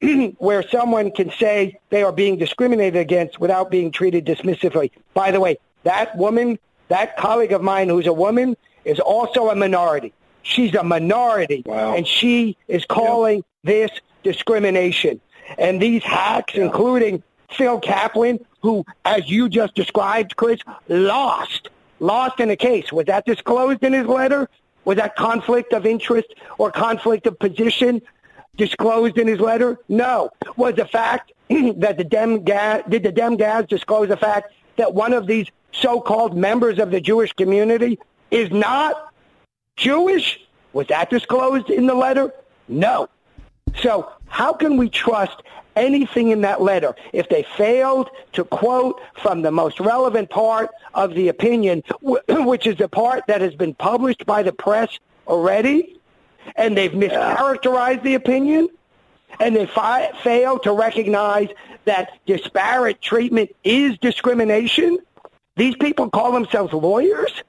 [0.38, 4.90] where someone can say they are being discriminated against without being treated dismissively.
[5.14, 9.54] By the way, that woman, that colleague of mine who's a woman, is also a
[9.54, 10.12] minority.
[10.42, 11.94] She's a minority, wow.
[11.94, 13.90] and she is calling this
[14.22, 15.20] discrimination.
[15.58, 16.64] And these hacks, yeah.
[16.64, 22.92] including Phil Kaplan, who, as you just described, Chris, lost, lost in a case.
[22.92, 24.48] Was that disclosed in his letter?
[24.84, 28.02] Was that conflict of interest or conflict of position
[28.56, 29.78] disclosed in his letter?
[29.88, 30.30] No.
[30.56, 35.12] Was the fact that the Dem Gaz, did the DemGaz disclose the fact that one
[35.12, 37.98] of these so-called members of the Jewish community
[38.30, 39.12] is not
[39.76, 40.40] Jewish?
[40.72, 42.32] Was that disclosed in the letter?
[42.68, 43.08] No.
[43.82, 45.42] So how can we trust
[45.76, 51.14] anything in that letter if they failed to quote from the most relevant part of
[51.14, 55.98] the opinion, which is the part that has been published by the press already,
[56.56, 58.68] and they've mischaracterized the opinion,
[59.38, 61.48] and they fi- fail to recognize
[61.84, 64.98] that disparate treatment is discrimination?
[65.56, 67.42] These people call themselves lawyers?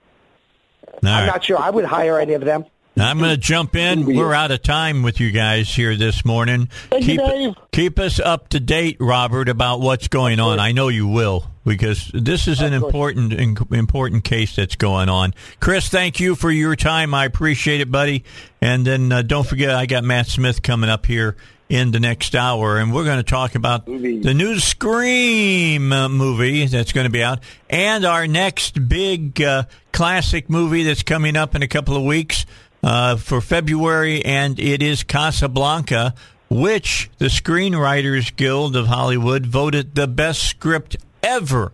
[1.03, 2.65] I'm not sure I would hire any of them.
[2.97, 4.05] I'm going to jump in.
[4.05, 6.67] We're out of time with you guys here this morning.
[6.89, 10.59] Thank keep, you, keep us up to date, Robert, about what's going on.
[10.59, 13.33] I know you will because this is an important
[13.71, 15.33] important case that's going on.
[15.59, 17.13] Chris, thank you for your time.
[17.13, 18.25] I appreciate it, buddy.
[18.61, 21.37] And then uh, don't forget, I got Matt Smith coming up here
[21.69, 26.65] in the next hour, and we're going to talk about the new Scream uh, movie
[26.65, 27.39] that's going to be out,
[27.69, 29.63] and our next big uh,
[29.93, 32.45] classic movie that's coming up in a couple of weeks
[32.84, 36.13] uh, for February, and it is Casablanca,
[36.49, 41.71] which the Screenwriters Guild of Hollywood voted the best script ever,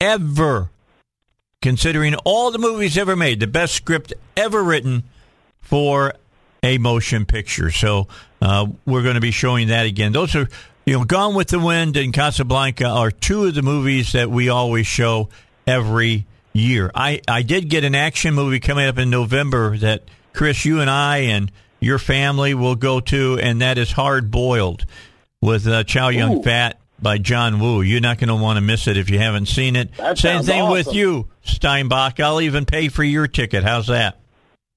[0.00, 0.70] ever,
[1.60, 5.02] considering all the movies ever made, the best script ever written
[5.60, 6.14] for
[6.62, 7.70] a motion picture.
[7.70, 8.08] So
[8.40, 10.12] uh, we're going to be showing that again.
[10.12, 10.48] Those are,
[10.86, 14.48] you know, Gone with the Wind and Casablanca are two of the movies that we
[14.48, 15.28] always show
[15.66, 16.90] every year.
[16.94, 20.90] I, I did get an action movie coming up in November that Chris, you and
[20.90, 21.50] I and
[21.80, 24.84] your family will go to, and that is Hard Boiled
[25.40, 27.82] with uh, Chow Yun Fat by John Woo.
[27.82, 29.94] You're not going to want to miss it if you haven't seen it.
[29.96, 30.72] That Same thing awesome.
[30.72, 32.20] with you, Steinbuch.
[32.20, 33.64] I'll even pay for your ticket.
[33.64, 34.18] How's that?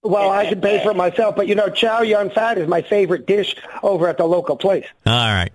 [0.01, 2.81] Well, I can pay for it myself, but you know, Chow Yun Fat is my
[2.81, 4.85] favorite dish over at the local place.
[5.05, 5.51] All right.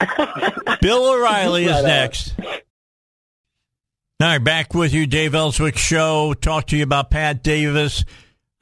[0.80, 2.34] Bill O'Reilly is next.
[2.38, 6.34] All right, back with you, Dave Elswick Show.
[6.34, 8.04] Talk to you about Pat Davis.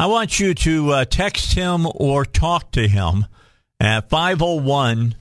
[0.01, 3.27] I want you to uh, text him or talk to him
[3.81, 5.17] at 501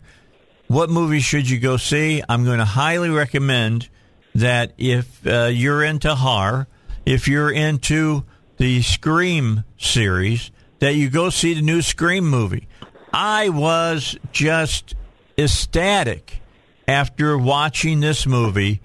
[0.68, 2.24] What movie should you go see?
[2.30, 3.89] I'm going to highly recommend
[4.36, 6.68] that if uh, you're into horror,
[7.06, 8.24] if you're into
[8.58, 10.49] the Scream series,
[10.80, 12.70] that you go see the new Scream movie.
[13.14, 14.95] I was just
[15.38, 16.41] ecstatic
[16.88, 18.82] after watching this movie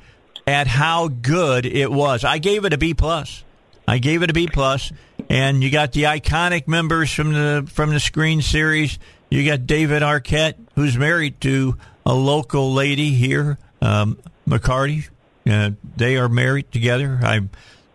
[0.46, 2.24] at how good it was.
[2.24, 3.44] I gave it a B plus.
[3.88, 4.92] I gave it a B plus,
[5.28, 8.98] and you got the iconic members from the from the Scream series.
[9.30, 14.18] You got David Arquette, who's married to a local lady here, um,
[14.48, 15.08] McCarty.
[15.48, 17.20] Uh, they are married together.
[17.22, 17.40] I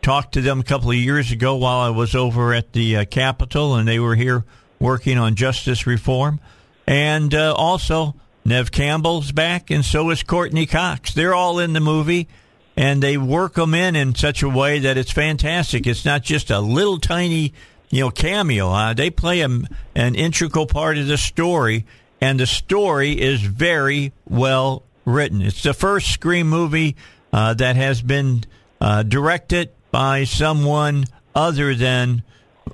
[0.02, 3.06] talked to them a couple of years ago while I was over at the uh,
[3.06, 4.46] Capitol, and they were here
[4.82, 6.40] working on justice reform.
[6.88, 11.14] And uh, also, Neve Campbell's back, and so is Courteney Cox.
[11.14, 12.28] They're all in the movie,
[12.76, 15.86] and they work them in in such a way that it's fantastic.
[15.86, 17.54] It's not just a little tiny,
[17.92, 18.70] you know, cameo.
[18.72, 19.50] Uh, they play a,
[19.96, 21.86] an integral part of the story,
[22.20, 25.44] and the story is very well written.
[25.44, 26.96] It's the first Scream movie
[27.32, 28.44] uh, that has been
[28.82, 31.06] uh, directed by someone
[31.36, 32.24] other than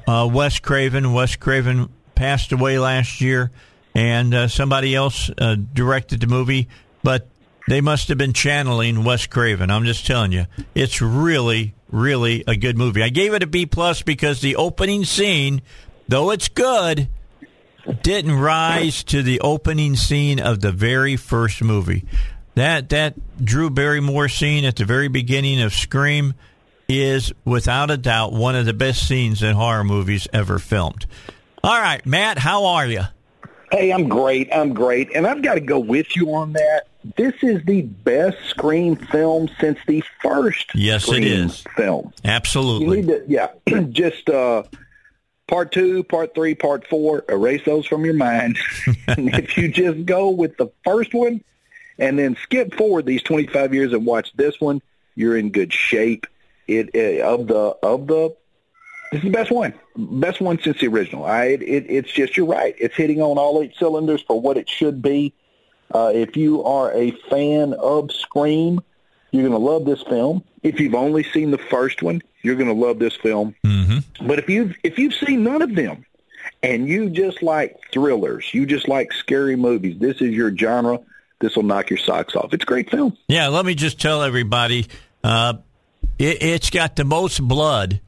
[0.07, 1.11] uh, Wes Craven.
[1.13, 3.51] Wes Craven passed away last year
[3.93, 6.67] and uh, somebody else uh, directed the movie,
[7.03, 7.29] but
[7.67, 9.69] they must have been channeling Wes Craven.
[9.69, 13.03] I'm just telling you, it's really, really a good movie.
[13.03, 15.61] I gave it a B plus because the opening scene,
[16.07, 17.07] though it's good,
[18.01, 22.05] didn't rise to the opening scene of the very first movie.
[22.55, 26.33] That that Drew Barrymore scene at the very beginning of Scream
[26.89, 31.05] is without a doubt one of the best scenes in horror movies ever filmed.
[31.63, 33.01] All right, Matt, how are you?
[33.71, 34.49] Hey, I'm great.
[34.53, 35.11] I'm great.
[35.13, 36.87] And I've got to go with you on that.
[37.15, 41.63] This is the best Scream film since the first yes, it is.
[41.75, 42.13] film.
[42.23, 42.87] Absolutely.
[42.87, 43.49] You need to, yeah,
[43.89, 44.63] just uh,
[45.47, 48.57] part two, part three, part four, erase those from your mind.
[49.07, 51.43] and if you just go with the first one
[51.97, 54.81] and then skip forward these 25 years and watch this one,
[55.15, 56.27] you're in good shape.
[56.67, 58.35] It uh, of the of the
[59.11, 61.25] this is the best one, best one since the original.
[61.25, 62.75] I, it, it's just you're right.
[62.77, 65.33] It's hitting on all eight cylinders for what it should be.
[65.93, 68.81] Uh, if you are a fan of Scream,
[69.31, 70.43] you're going to love this film.
[70.63, 73.55] If you've only seen the first one, you're going to love this film.
[73.65, 74.27] Mm-hmm.
[74.27, 76.05] But if you've if you've seen none of them,
[76.63, 80.99] and you just like thrillers, you just like scary movies, this is your genre.
[81.39, 82.53] This will knock your socks off.
[82.53, 83.15] It's a great film.
[83.27, 84.87] Yeah, let me just tell everybody,
[85.23, 85.53] uh,
[86.17, 88.01] it, it's got the most blood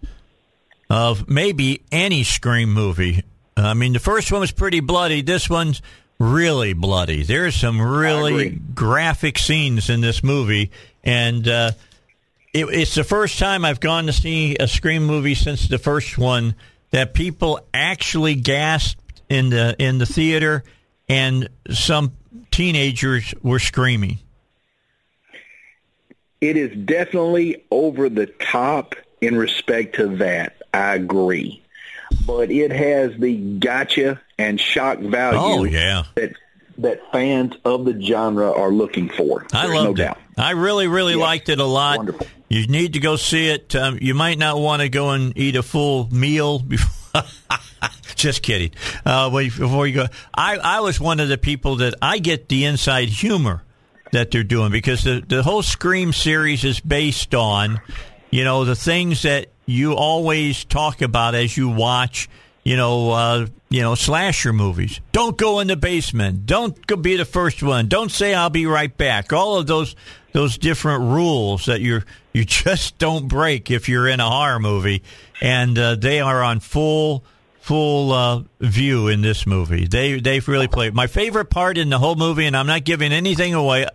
[0.89, 3.23] of maybe any Scream movie.
[3.55, 5.21] I mean, the first one was pretty bloody.
[5.21, 5.81] This one's
[6.19, 7.23] really bloody.
[7.23, 10.71] There's some really graphic scenes in this movie,
[11.03, 11.71] and uh,
[12.53, 16.17] it, it's the first time I've gone to see a Scream movie since the first
[16.17, 16.55] one
[16.91, 20.63] that people actually gasped in the in the theater,
[21.07, 22.13] and some
[22.51, 24.19] teenagers were screaming.
[26.41, 30.58] It is definitely over the top in respect to that.
[30.73, 31.61] I agree.
[32.25, 36.03] But it has the gotcha and shock value oh, yeah.
[36.15, 36.33] that
[36.79, 39.45] that fans of the genre are looking for.
[39.53, 39.97] I loved no it.
[39.97, 40.17] doubt.
[40.37, 41.21] I really, really Yes.
[41.21, 41.97] liked it a lot.
[41.97, 42.25] Wonderful.
[42.47, 43.75] You need to go see it.
[43.75, 46.95] Um, you might not want to go and eat a full meal before.
[48.15, 48.71] Just kidding.
[49.05, 52.65] Uh, before you go, I, I was one of the people that I get the
[52.65, 53.63] inside humor
[54.11, 57.79] that they're doing because the the whole Scream series is based on,
[58.31, 62.27] you know, the things that you always talk about as you watch,
[62.63, 64.99] you know, uh, you know, slasher movies.
[65.11, 66.45] Don't go in the basement.
[66.45, 67.87] Don't go be the first one.
[67.87, 69.31] Don't say I'll be right back.
[69.33, 69.95] All of those
[70.31, 72.01] those different rules that you
[72.33, 75.03] you just don't break if you're in a horror movie,
[75.41, 77.23] and uh, they are on full
[77.61, 79.85] full uh, view in this movie.
[79.85, 80.93] They they've really played.
[80.95, 83.89] My favorite part in the whole movie, and I'm not giving anything away, is,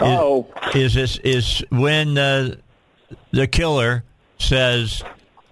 [0.00, 0.48] Oh.
[0.74, 2.56] is is, is when uh,
[3.30, 4.04] the killer
[4.38, 5.02] says,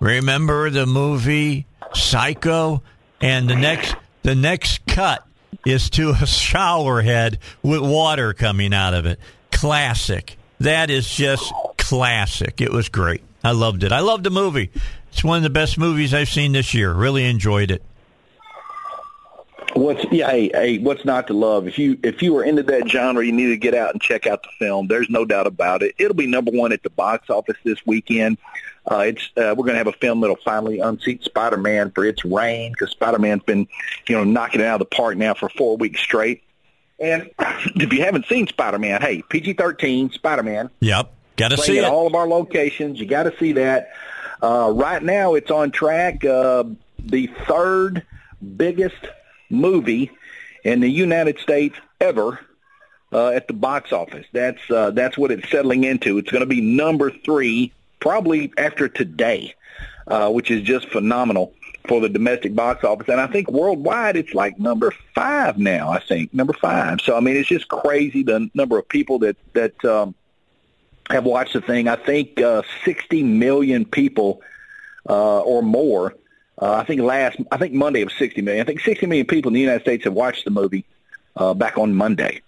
[0.00, 2.82] "Remember the movie Psycho?"
[3.20, 5.24] And the next the next cut
[5.64, 9.18] is to a shower head with water coming out of it.
[9.50, 10.36] Classic.
[10.60, 12.60] That is just classic.
[12.60, 13.22] It was great.
[13.44, 13.92] I loved it.
[13.92, 14.70] I loved the movie.
[15.12, 16.92] It's one of the best movies I've seen this year.
[16.92, 17.82] Really enjoyed it.
[19.74, 21.68] What's yeah, hey, hey, what's not to love?
[21.68, 24.26] If you if you are into that genre, you need to get out and check
[24.26, 24.86] out the film.
[24.88, 25.94] There's no doubt about it.
[25.98, 28.38] It'll be number one at the box office this weekend.
[28.90, 32.24] Uh, it's uh, we're going to have a film that'll finally unseat Spider-Man for its
[32.24, 33.68] reign because Spider-Man's been
[34.06, 36.42] you know knocking it out of the park now for four weeks straight.
[36.98, 41.12] And if you haven't seen Spider-Man, hey, PG-13 Spider-Man, Yep.
[41.36, 41.90] Got to see at it.
[41.90, 42.98] all of our locations.
[42.98, 43.90] You got to see that.
[44.42, 46.24] Uh, right now, it's on track.
[46.24, 46.64] Uh,
[46.98, 48.04] the third
[48.56, 48.96] biggest
[49.50, 50.10] movie
[50.64, 52.40] in the United States ever
[53.12, 54.26] uh, at the box office.
[54.32, 56.18] That's uh, that's what it's settling into.
[56.18, 59.54] It's going to be number three, probably after today,
[60.06, 61.54] uh, which is just phenomenal
[61.86, 63.08] for the domestic box office.
[63.08, 65.90] And I think worldwide, it's like number five now.
[65.90, 67.00] I think number five.
[67.00, 69.84] So I mean, it's just crazy the number of people that that.
[69.84, 70.14] Um,
[71.10, 71.88] have watched the thing.
[71.88, 74.42] I think uh, 60 million people
[75.08, 76.14] uh, or more.
[76.60, 78.62] Uh, I think last, I think Monday was 60 million.
[78.62, 80.84] I think 60 million people in the United States have watched the movie
[81.36, 82.42] uh, back on Monday.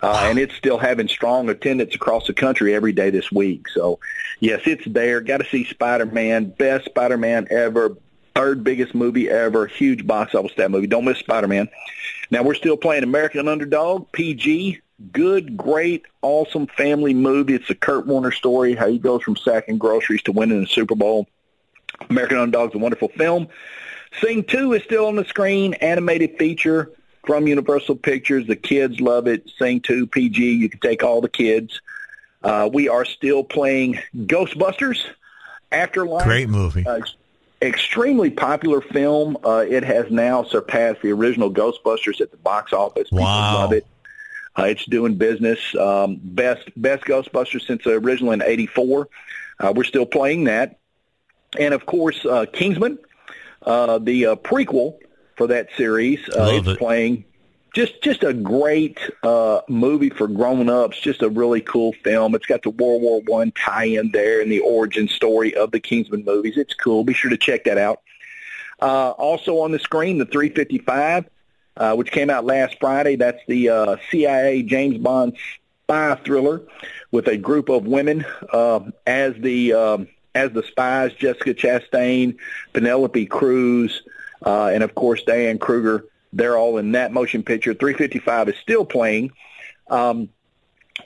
[0.00, 3.66] Uh, and it's still having strong attendance across the country every day this week.
[3.68, 3.98] So,
[4.40, 5.20] yes, it's there.
[5.22, 7.96] Got to see Spider-Man, best Spider-Man ever,
[8.34, 10.86] third biggest movie ever, huge box office that movie.
[10.86, 11.68] Don't miss Spider-Man.
[12.30, 14.80] Now we're still playing American Underdog, PG,
[15.12, 17.54] good, great, awesome family movie.
[17.54, 20.94] It's a Kurt Warner story, how he goes from sacking groceries to winning the Super
[20.94, 21.26] Bowl.
[22.10, 23.48] American Underdog's a wonderful film.
[24.20, 26.90] Sing 2 is still on the screen, animated feature
[27.26, 28.46] from Universal Pictures.
[28.46, 29.50] The kids love it.
[29.58, 31.80] Sing 2 PG, you can take all the kids.
[32.42, 35.04] Uh, we are still playing Ghostbusters
[35.72, 36.24] Afterlife.
[36.24, 36.86] Great movie.
[36.86, 37.00] Uh,
[37.60, 39.36] extremely popular film.
[39.44, 43.08] Uh, it has now surpassed the original Ghostbusters at the box office.
[43.10, 43.54] People Wow.
[43.54, 43.86] love it.
[44.58, 45.58] Uh, it's doing business.
[45.74, 49.08] Um, best best Ghostbusters since the original in '84.
[49.58, 50.78] Uh, we're still playing that,
[51.58, 52.98] and of course, uh, Kingsman,
[53.62, 54.98] uh, the uh, prequel
[55.36, 56.78] for that series, uh, is it.
[56.78, 57.24] playing.
[57.74, 60.98] Just just a great uh, movie for grown ups.
[60.98, 62.34] Just a really cool film.
[62.34, 65.80] It's got the World War One tie in there and the origin story of the
[65.80, 66.56] Kingsman movies.
[66.56, 67.04] It's cool.
[67.04, 68.00] Be sure to check that out.
[68.80, 71.28] Uh, also on the screen, the 355,
[71.76, 73.16] uh, which came out last Friday.
[73.16, 75.36] That's the uh, CIA James Bond
[75.84, 76.62] spy thriller
[77.10, 82.36] with a group of women uh, as the um, as the spies: Jessica Chastain,
[82.72, 84.02] Penelope Cruz,
[84.44, 86.04] uh, and of course Diane Kruger.
[86.32, 87.72] They're all in that motion picture.
[87.72, 89.32] 355 is still playing.
[89.88, 90.28] Um,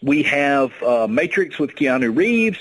[0.02, 2.58] we have uh, Matrix with Keanu Reeves.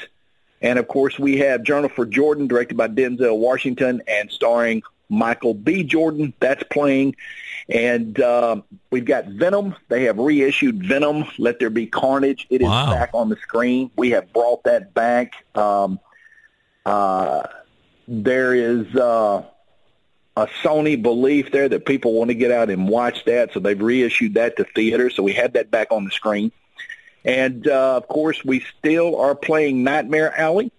[0.61, 5.53] And of course, we have Journal for Jordan, directed by Denzel Washington and starring Michael
[5.53, 5.83] B.
[5.83, 6.33] Jordan.
[6.41, 7.15] That's playing.
[7.69, 9.75] And um, we've got Venom.
[9.87, 12.45] They have reissued Venom, Let There Be Carnage.
[12.49, 12.91] It is Wow.
[12.91, 13.89] back on the screen.
[13.95, 15.33] We have brought that back.
[15.55, 15.99] Um,
[16.85, 17.43] uh,
[18.07, 19.43] there is uh,
[20.35, 23.79] a Sony belief there that people want to get out and watch that, so they've
[23.79, 25.15] reissued that to theaters.
[25.15, 26.51] So we have that back on the screen.
[27.25, 30.71] And uh, of course, we still are playing Nightmare Alley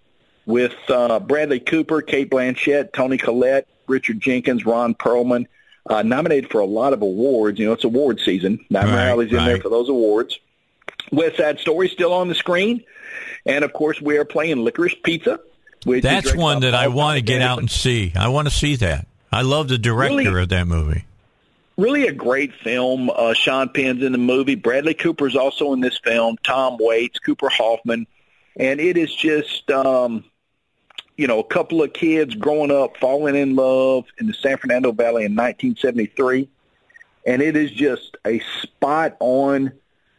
[0.45, 5.45] with uh, Bradley Cooper, Cate Blanchett, Toni Collette, Richard Jenkins, Ron Perlman,
[5.85, 7.59] uh, nominated for a lot of awards.
[7.59, 8.65] You know, it's award season.
[8.69, 10.39] Nightmare Right, Alley's in there for those awards.
[11.11, 12.83] West Side Story still on the screen,
[13.45, 15.39] and of course, we are playing Licorice Pizza.
[15.85, 18.13] That's one that I want to get out and see.
[18.15, 19.07] I want to see that.
[19.31, 20.41] I love the director Really?
[20.43, 21.05] of that movie.
[21.77, 23.09] really a great film.
[23.09, 24.55] Uh, Sean Penn's in the movie.
[24.55, 26.35] Bradley Cooper's also in this film.
[26.43, 28.05] Tom Waits, Cooper Hoffman,
[28.57, 30.23] and it is just um,
[31.17, 34.91] you know a couple of kids growing up, falling in love in the San Fernando
[34.91, 36.47] Valley in 1973,
[37.25, 39.71] and it is just a spot on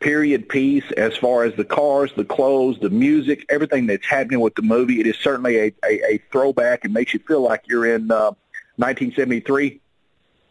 [0.03, 4.55] period piece as far as the cars, the clothes, the music, everything that's happening with
[4.55, 5.01] the movie.
[5.01, 8.33] It is certainly a, a, a throwback and makes you feel like you're in uh,
[8.77, 9.81] 1973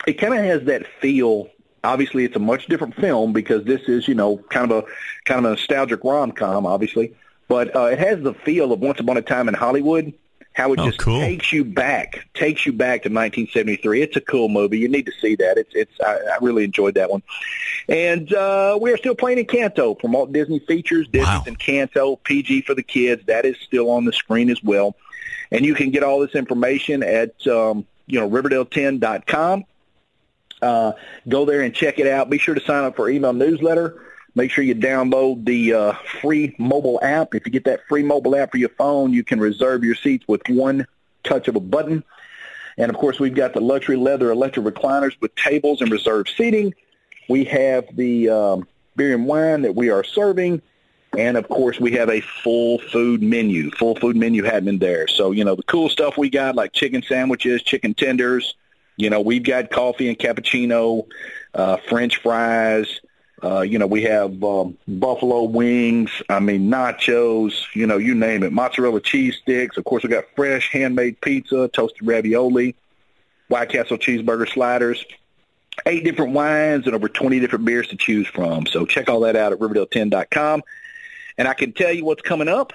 [0.08, 1.50] it kind of has that feel.
[1.84, 4.88] Obviously, it's a much different film because this is, you know, kind of a
[5.26, 7.16] kind of a nostalgic rom com, obviously.
[7.48, 10.14] But uh, it has the feel of Once Upon a Time in Hollywood.
[10.54, 11.20] How it Oh, just cool.
[11.22, 14.02] takes you back, takes you back to 1973.
[14.02, 14.80] It's a cool movie.
[14.80, 15.58] You need to see that.
[15.58, 15.94] It's it's.
[16.02, 17.24] I, I really enjoyed that one.
[17.88, 21.08] And uh, we are still playing Encanto from Walt Disney Features.
[21.08, 21.44] Disney's Wow.
[21.48, 23.24] Encanto, PG for the kids.
[23.28, 24.96] That is still on the screen as well.
[25.52, 29.64] And you can get all this information at um, you know, Riverdale10.com.
[30.62, 30.92] Uh,
[31.28, 32.30] go there and check it out.
[32.30, 34.02] Be sure to sign up for email newsletter.
[34.34, 37.36] Make sure you download the uh, free mobile app.
[37.36, 40.26] If you get that free mobile app for your phone, you can reserve your seats
[40.28, 40.88] with one
[41.24, 42.04] touch of a button.
[42.78, 46.74] And of course, we've got the luxury leather electric recliners with tables and reserved seating.
[47.28, 50.62] We have the um, beer and wine that we are serving.
[51.18, 55.08] And of course, we have a full food menu, full food menu happening there.
[55.10, 58.56] So, you know, the cool stuff we got like chicken sandwiches, chicken tenders.
[58.96, 61.06] You know, we've got coffee and cappuccino,
[61.54, 63.02] uh, French fries.
[63.44, 66.12] Uh, you know, we have um, buffalo wings.
[66.30, 67.66] I mean, nachos.
[67.74, 68.54] You know, you name it.
[68.54, 69.78] Mozzarella cheese sticks.
[69.78, 72.76] Of course, we got fresh handmade pizza, toasted ravioli,
[73.48, 75.04] White Castle cheeseburger sliders,
[75.86, 78.68] eight different wines, and over 20 different beers to choose from.
[78.68, 80.62] So check all that out at Riverdale10.com.
[81.38, 82.74] And I can tell you what's coming up.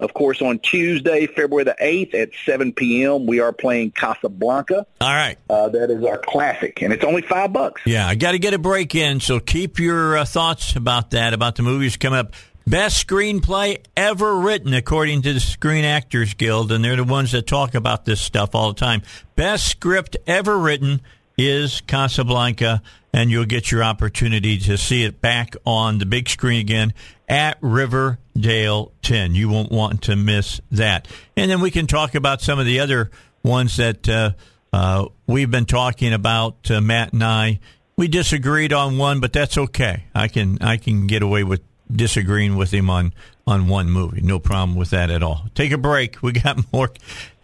[0.00, 4.86] Of course, on Tuesday, February the 8th at 7 p.m., we are playing Casablanca.
[5.00, 5.36] All right.
[5.48, 7.82] Uh, that is our classic, and it's only five bucks.
[7.84, 11.34] Yeah, I got to get a break in, so keep your uh, thoughts about that,
[11.34, 12.32] about the movies coming up.
[12.66, 17.46] Best screenplay ever written, according to the Screen Actors Guild, and they're the ones that
[17.46, 19.02] talk about this stuff all the time.
[19.34, 21.00] Best script ever written
[21.40, 22.82] is Casablanca,
[23.14, 26.92] and you'll get your opportunity to see it back on the big screen again
[27.28, 29.34] at Riverdale 10.
[29.34, 31.08] You won't want to miss that.
[31.36, 33.10] And then we can talk about some of the other
[33.42, 34.32] ones that uh,
[34.72, 37.60] uh, we've been talking about, uh, Matt and I.
[37.96, 40.04] We disagreed on one, but that's okay.
[40.14, 41.60] I can I can get away with
[41.90, 43.12] disagreeing with him on
[43.46, 44.20] on one movie.
[44.20, 45.46] No problem with that at all.
[45.54, 46.22] Take a break.
[46.22, 46.90] We got more.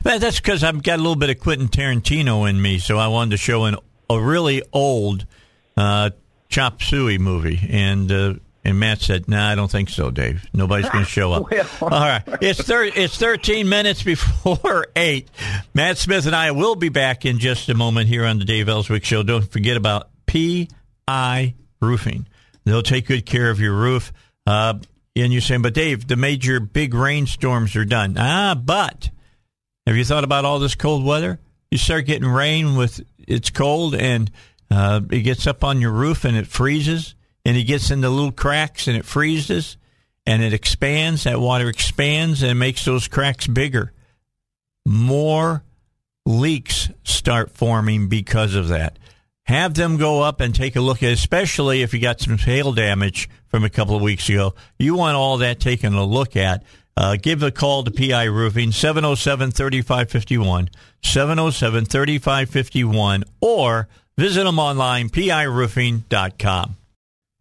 [0.03, 3.33] That's because I've got a little bit of Quentin Tarantino in me, so I wanted
[3.33, 3.77] to show an,
[4.09, 5.27] a really old
[5.77, 6.11] uh,
[6.49, 8.35] chop suey movie, and uh,
[8.65, 10.45] and Matt said, "No, nah, I don't think so, Dave.
[10.53, 15.29] Nobody's going to show up." well, All right, it's thir- it's 13 minutes before eight.
[15.75, 18.69] Matt Smith and I will be back in just a moment here on the Dave
[18.69, 19.23] Elswick Show.
[19.23, 22.27] Don't forget about PI Roofing.
[22.65, 24.13] They'll take good care of your roof.
[24.47, 24.81] Uh,
[25.15, 28.17] and you're saying, but Dave, the major big rainstorms are done.
[28.19, 29.11] Ah, but
[29.87, 31.39] have you thought about all this cold weather?
[31.71, 34.31] You start getting rain with it's cold and
[34.71, 37.15] uh, it gets up on your roof and it freezes
[37.45, 39.77] and it gets into little cracks and it freezes
[40.27, 41.25] and it expands.
[41.25, 43.93] That water expands and makes those cracks bigger.
[44.87, 45.65] More
[46.25, 48.99] leaks start forming because of that
[49.47, 52.73] have them go up and take a look at, especially if you got some hail
[52.73, 54.55] damage from a couple of weeks ago.
[54.79, 56.65] You want all that taken a look at.
[56.97, 60.71] Uh, give a call to PI Roofing, 707 3551,
[61.03, 63.87] 707 3551, or
[64.17, 66.77] visit them online, piroofing.com.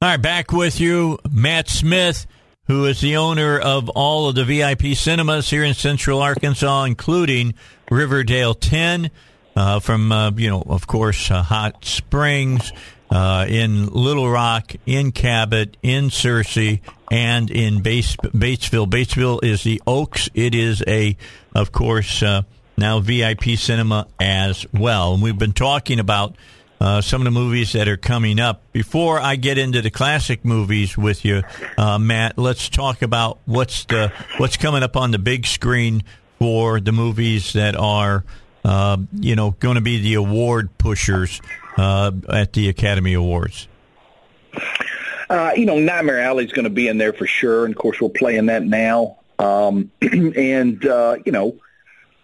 [0.01, 2.27] All right, back with you, Matt Smith,
[2.65, 7.53] who is the owner of all of the VIP cinemas here in Central Arkansas, including
[7.89, 9.09] Riverdale 10
[9.55, 12.73] uh, from, uh, you know, of course, uh, Hot Springs,
[13.09, 18.89] uh, in Little Rock, in Cabot, in Searcy, and in Bates- Batesville.
[18.89, 20.29] Batesville is the Oaks.
[20.33, 21.17] It is a,
[21.53, 22.43] of course, uh,
[22.77, 25.13] now VIP cinema as well.
[25.13, 26.35] And we've been talking about
[26.81, 28.61] uh, some of the movies that are coming up.
[28.73, 31.43] Before I get into the classic movies with you,
[31.77, 36.03] uh, Matt, let's talk about what's the what's coming up on the big screen
[36.37, 38.25] for the movies that are
[38.65, 41.39] uh, you know, going to be the award pushers
[41.77, 43.67] uh, at the Academy Awards?
[45.29, 47.79] Uh, you know, Nightmare Alley is going to be in there for sure, and of
[47.79, 49.17] course we're playing that now.
[49.39, 51.57] Um, and uh, you know,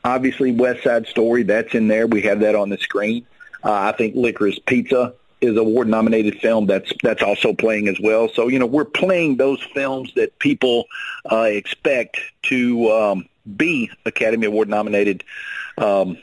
[0.04, 2.08] obviously West Side Story that's in there.
[2.08, 3.26] We have that on the screen.
[3.64, 8.30] Uh, I think Licorice Pizza is award nominated film that's that's also playing as well.
[8.30, 10.86] So you know, we're playing those films that people
[11.32, 15.24] uh, expect to um, be Academy Award nominated
[15.78, 16.18] um,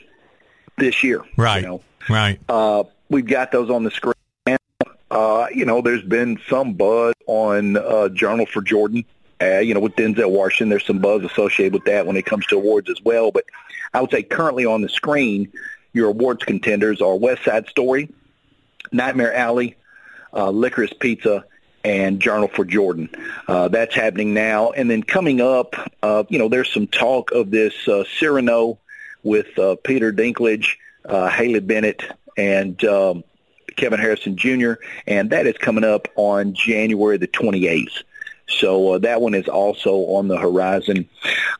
[0.77, 1.23] this year.
[1.35, 1.61] Right.
[1.61, 1.81] You know?
[2.09, 2.39] Right.
[2.47, 4.13] Uh, we've got those on the screen.
[5.11, 9.05] Uh, you know, there's been some buzz on uh, Journal for Jordan.
[9.41, 12.45] Uh, you know, with Denzel Washington, there's some buzz associated with that when it comes
[12.47, 13.31] to awards as well.
[13.31, 13.45] But
[13.93, 15.51] I would say currently on the screen,
[15.93, 18.09] your awards contenders are West Side Story,
[18.91, 19.75] Nightmare Alley,
[20.33, 21.45] uh, Licorice Pizza,
[21.83, 23.09] and Journal for Jordan.
[23.47, 24.71] Uh, that's happening now.
[24.71, 28.77] And then coming up, uh, you know, there's some talk of this uh, Cyrano
[29.23, 30.75] with uh, Peter Dinklage,
[31.05, 32.03] uh, Haley Bennett,
[32.39, 33.23] and um,
[33.75, 34.73] Kevin Harrison Jr.,
[35.05, 38.03] and that is coming up on January the 28th.
[38.47, 41.07] So uh, that one is also on the horizon.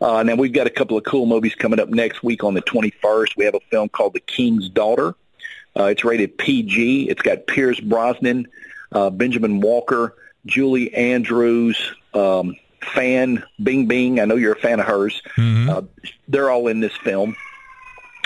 [0.02, 2.56] Uh, and then we've got a couple of cool movies coming up next week on
[2.56, 3.36] the 21st.
[3.38, 5.16] We have a film called The King's Daughter.
[5.78, 7.10] Uh, it's rated PG.
[7.10, 8.48] It's got Pierce Brosnan,
[8.92, 10.16] uh, Benjamin Walker,
[10.46, 11.78] Julie Andrews,
[12.14, 12.56] um,
[12.94, 14.20] fan Bing Bing.
[14.20, 15.22] I know you're a fan of hers.
[15.38, 15.70] Mm-hmm.
[15.70, 15.82] Uh,
[16.28, 17.36] they're all in this film.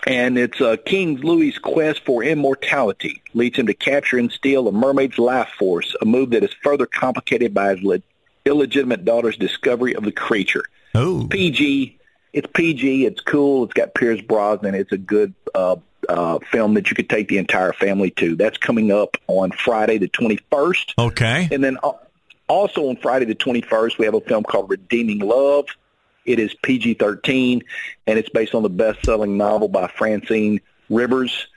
[0.05, 4.71] And it's uh, King Louis's quest for immortality leads him to capture and steal a
[4.71, 8.01] mermaid's life force, a move that is further complicated by his le-
[8.45, 10.65] illegitimate daughter's discovery of the creature.
[10.95, 11.99] Oh, PG.
[12.33, 13.05] It's PG.
[13.05, 13.63] It's cool.
[13.65, 14.75] It's got Pierce Brosnan.
[14.75, 15.77] It's a good uh,
[16.09, 18.35] uh, film that you could take the entire family to.
[18.35, 20.93] That's coming up on Friday the 21st.
[20.97, 21.47] okay.
[21.51, 21.93] And then uh,
[22.47, 25.65] also on Friday the 21st, we have a film called Redeeming Love.
[26.25, 27.63] It is PG-13,
[28.07, 31.47] and it's based on the best-selling novel by Francine Rivers,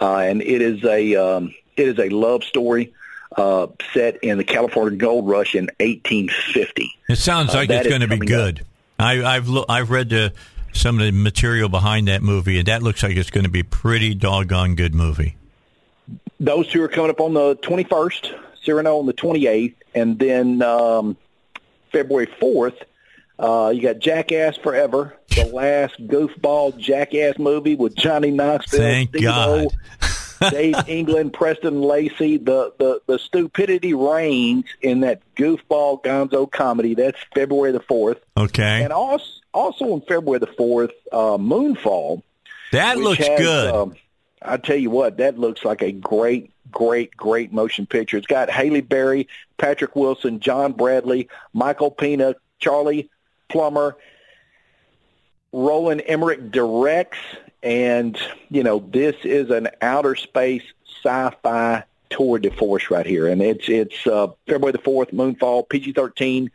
[0.00, 2.92] uh, and it is a um, it is a love story
[3.36, 6.90] uh, set in the California Gold Rush in 1850.
[7.08, 8.64] It sounds Uh, like that it's going to be good.
[8.98, 10.32] I, I've lo- I've read the,
[10.72, 13.60] some of the material behind that movie, and that looks like it's going to be
[13.60, 15.36] a pretty doggone good movie.
[16.40, 21.16] Those two are coming up on the 21st, Cyrano on the 28th, and then um,
[21.92, 22.76] February 4th,
[23.38, 29.70] uh, you got Jackass Forever, the last goofball Jackass movie with Johnny Knoxville, Thank Steve-O,
[30.50, 32.36] Dave England, Preston Lacey.
[32.36, 36.94] The, the, the stupidity reigns in that goofball gonzo comedy.
[36.94, 38.18] That's February the 4th.
[38.36, 42.22] Okay, And also, also on February the 4th, uh, Moonfall.
[42.70, 43.74] that looks has, good.
[43.74, 43.94] Um,
[44.42, 48.16] I tell you what, that looks like a great, great, great motion picture.
[48.16, 49.26] It's got Halle Berry,
[49.58, 53.10] Patrick Wilson, John Bradley, Michael Pena, Charlie
[53.54, 53.96] Plummer,
[55.52, 57.18] Roland Emmerich directs,
[57.62, 58.18] and
[58.50, 60.64] you know this is an outer space
[61.04, 66.50] sci-fi tour de force right here, and it's it's uh, February the fourth, Moonfall, PG-13.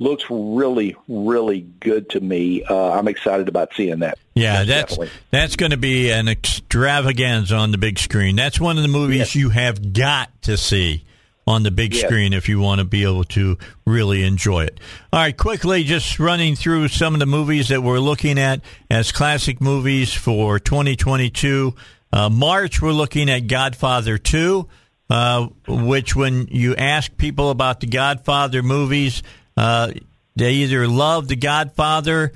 [0.00, 2.64] Looks really, really good to me.
[2.64, 4.18] Uh, I'm excited about seeing that.
[4.34, 5.10] yeah, that's definitely.
[5.30, 8.34] that's going to be an extravaganza on the big screen.
[8.34, 9.36] That's one of the movies Yes.
[9.36, 11.04] you have got to see
[11.46, 12.04] on the big Yes.
[12.04, 14.80] screen if you want to be able to really enjoy it.
[15.12, 18.60] All right, quickly, just running through some of the movies that we're looking at
[18.90, 21.74] as classic movies for 2022.
[22.12, 24.68] Uh, March, we're looking at Godfather 2,
[25.10, 29.22] uh, which when you ask people about the Godfather movies,
[29.56, 29.92] uh,
[30.36, 32.32] they either love the Godfather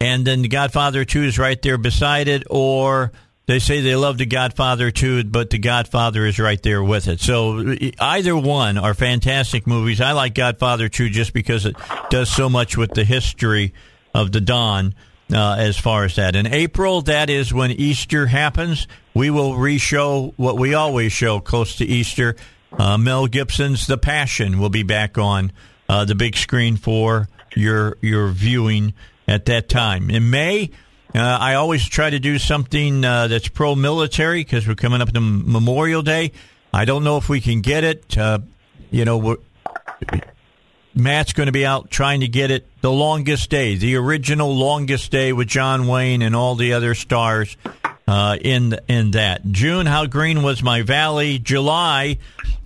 [0.00, 3.12] and then the Godfather 2 is right there beside it, or
[3.46, 7.20] they say they love the Godfather too, but the Godfather is right there with it.
[7.20, 10.00] So either one are fantastic movies.
[10.00, 11.76] I like Godfather 2 just because it
[12.08, 13.74] does so much with the history
[14.14, 14.94] of the Don.
[15.32, 16.36] Uh, as far as that.
[16.36, 18.86] In April, that is when Easter happens.
[19.14, 22.36] We will re-show what we always show close to Easter.
[22.70, 25.52] Uh, Mel Gibson's The Passion will be back on
[25.88, 28.92] uh, the big screen for your your viewing
[29.26, 30.10] at that time.
[30.10, 30.70] In May,
[31.14, 35.12] uh, I always try to do something uh, that's pro military because we're coming up
[35.12, 36.32] to Memorial Day.
[36.72, 38.16] I don't know if we can get it.
[38.16, 38.38] Uh,
[38.90, 39.36] you know,
[40.94, 42.66] Matt's going to be out trying to get it.
[42.80, 47.56] The longest day, the original longest day with John Wayne and all the other stars
[48.06, 49.44] uh, in in that.
[49.50, 51.38] June, how green was my valley?
[51.38, 52.18] July,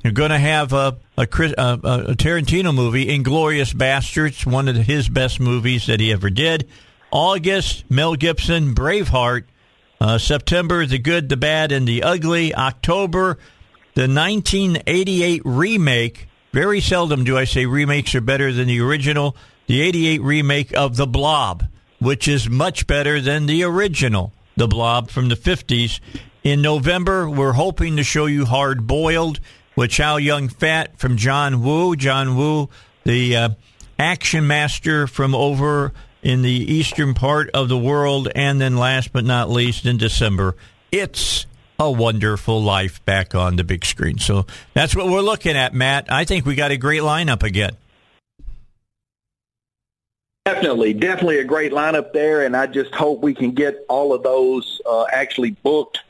[0.03, 5.09] you're going to have a a, a a Tarantino movie, Inglourious Basterds, one of his
[5.09, 6.69] best movies that he ever did.
[7.11, 9.45] August, Mel Gibson, Braveheart.
[9.99, 12.55] Uh, September, The Good, the Bad, and the Ugly.
[12.55, 13.39] October,
[13.95, 16.29] the 1988 remake.
[16.53, 19.37] Very seldom do I say remakes are better than the original.
[19.67, 21.65] The 88 remake of The Blob,
[21.99, 26.01] which is much better than the original, The Blob from the 50s.
[26.45, 29.41] In November, we're hoping to show you Hard Boiled
[29.75, 31.97] with Chow Yun Fat from John Woo.
[31.97, 32.69] John Woo,
[33.05, 33.49] the uh,
[33.99, 35.93] action master from over
[36.27, 38.29] in the eastern part of the world.
[38.35, 40.57] And then last but not least, in December,
[40.91, 41.47] it's
[41.79, 44.19] a wonderful life back on the big screen.
[44.19, 44.45] So
[44.75, 46.11] that's what we're looking at, Matt.
[46.11, 47.77] I think we got a great lineup again.
[50.45, 54.23] Definitely, definitely a great lineup there, and I just hope we can get all of
[54.25, 56.01] those uh, actually booked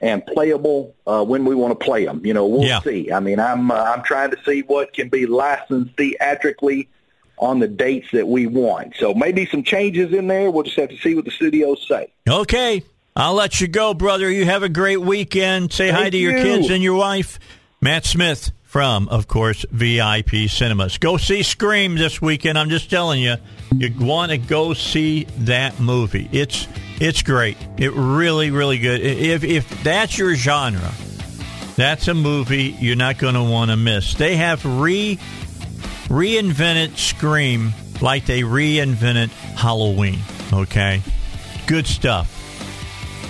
[0.00, 2.24] and playable uh, when we want to play them.
[2.24, 2.80] You know, we'll Yeah.
[2.80, 3.12] see.
[3.12, 6.88] I mean, I'm uh, I'm trying to see what can be licensed theatrically
[7.38, 8.94] on the dates that we want.
[8.96, 10.50] So maybe some changes in there.
[10.50, 12.12] We'll just have to see what the studios say.
[12.28, 12.84] Okay.
[13.14, 14.30] I'll let you go, brother.
[14.30, 15.72] You have a great weekend.
[15.72, 17.38] Say hi Thank to your kids and your wife.
[17.80, 20.96] Matt Smith from, of course, VIP Cinemas.
[20.96, 22.58] Go see Scream this weekend.
[22.58, 23.34] I'm just telling you,
[23.76, 26.26] you want to go see that movie.
[26.32, 26.66] It's
[26.98, 27.58] it's great.
[27.76, 29.02] It really, really good.
[29.02, 30.92] If if that's your genre,
[31.76, 34.14] that's a movie you're not going to want to miss.
[34.14, 35.18] They have re
[36.12, 37.72] reinvented Scream
[38.02, 40.18] like they reinvented Halloween.
[40.52, 41.00] Okay,
[41.66, 42.28] good stuff.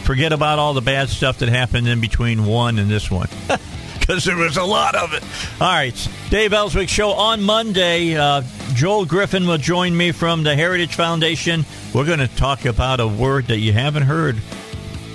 [0.05, 3.29] Forget about all the bad stuff that happened in between one and this one.
[4.03, 5.23] Because there was a lot of it.
[5.61, 6.09] All right.
[6.29, 8.17] Dave Elswick Show on Monday.
[8.17, 8.43] Uh,
[8.75, 11.65] Joel Griffith will join me from the Heritage Foundation.
[11.95, 14.39] We're going to talk about a word that you haven't heard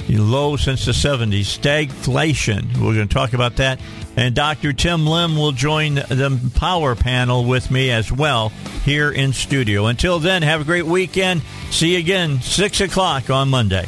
[0.08, 2.78] low since the 70s, stagflation.
[2.78, 3.80] We're going to talk about that.
[4.16, 4.74] And Dr.
[4.74, 8.50] Tim Lim will join the power panel with me as well
[8.84, 9.88] here in studio.
[9.88, 11.42] Until then, have a great weekend.
[11.72, 13.88] See you again, 6 o'clock on Monday.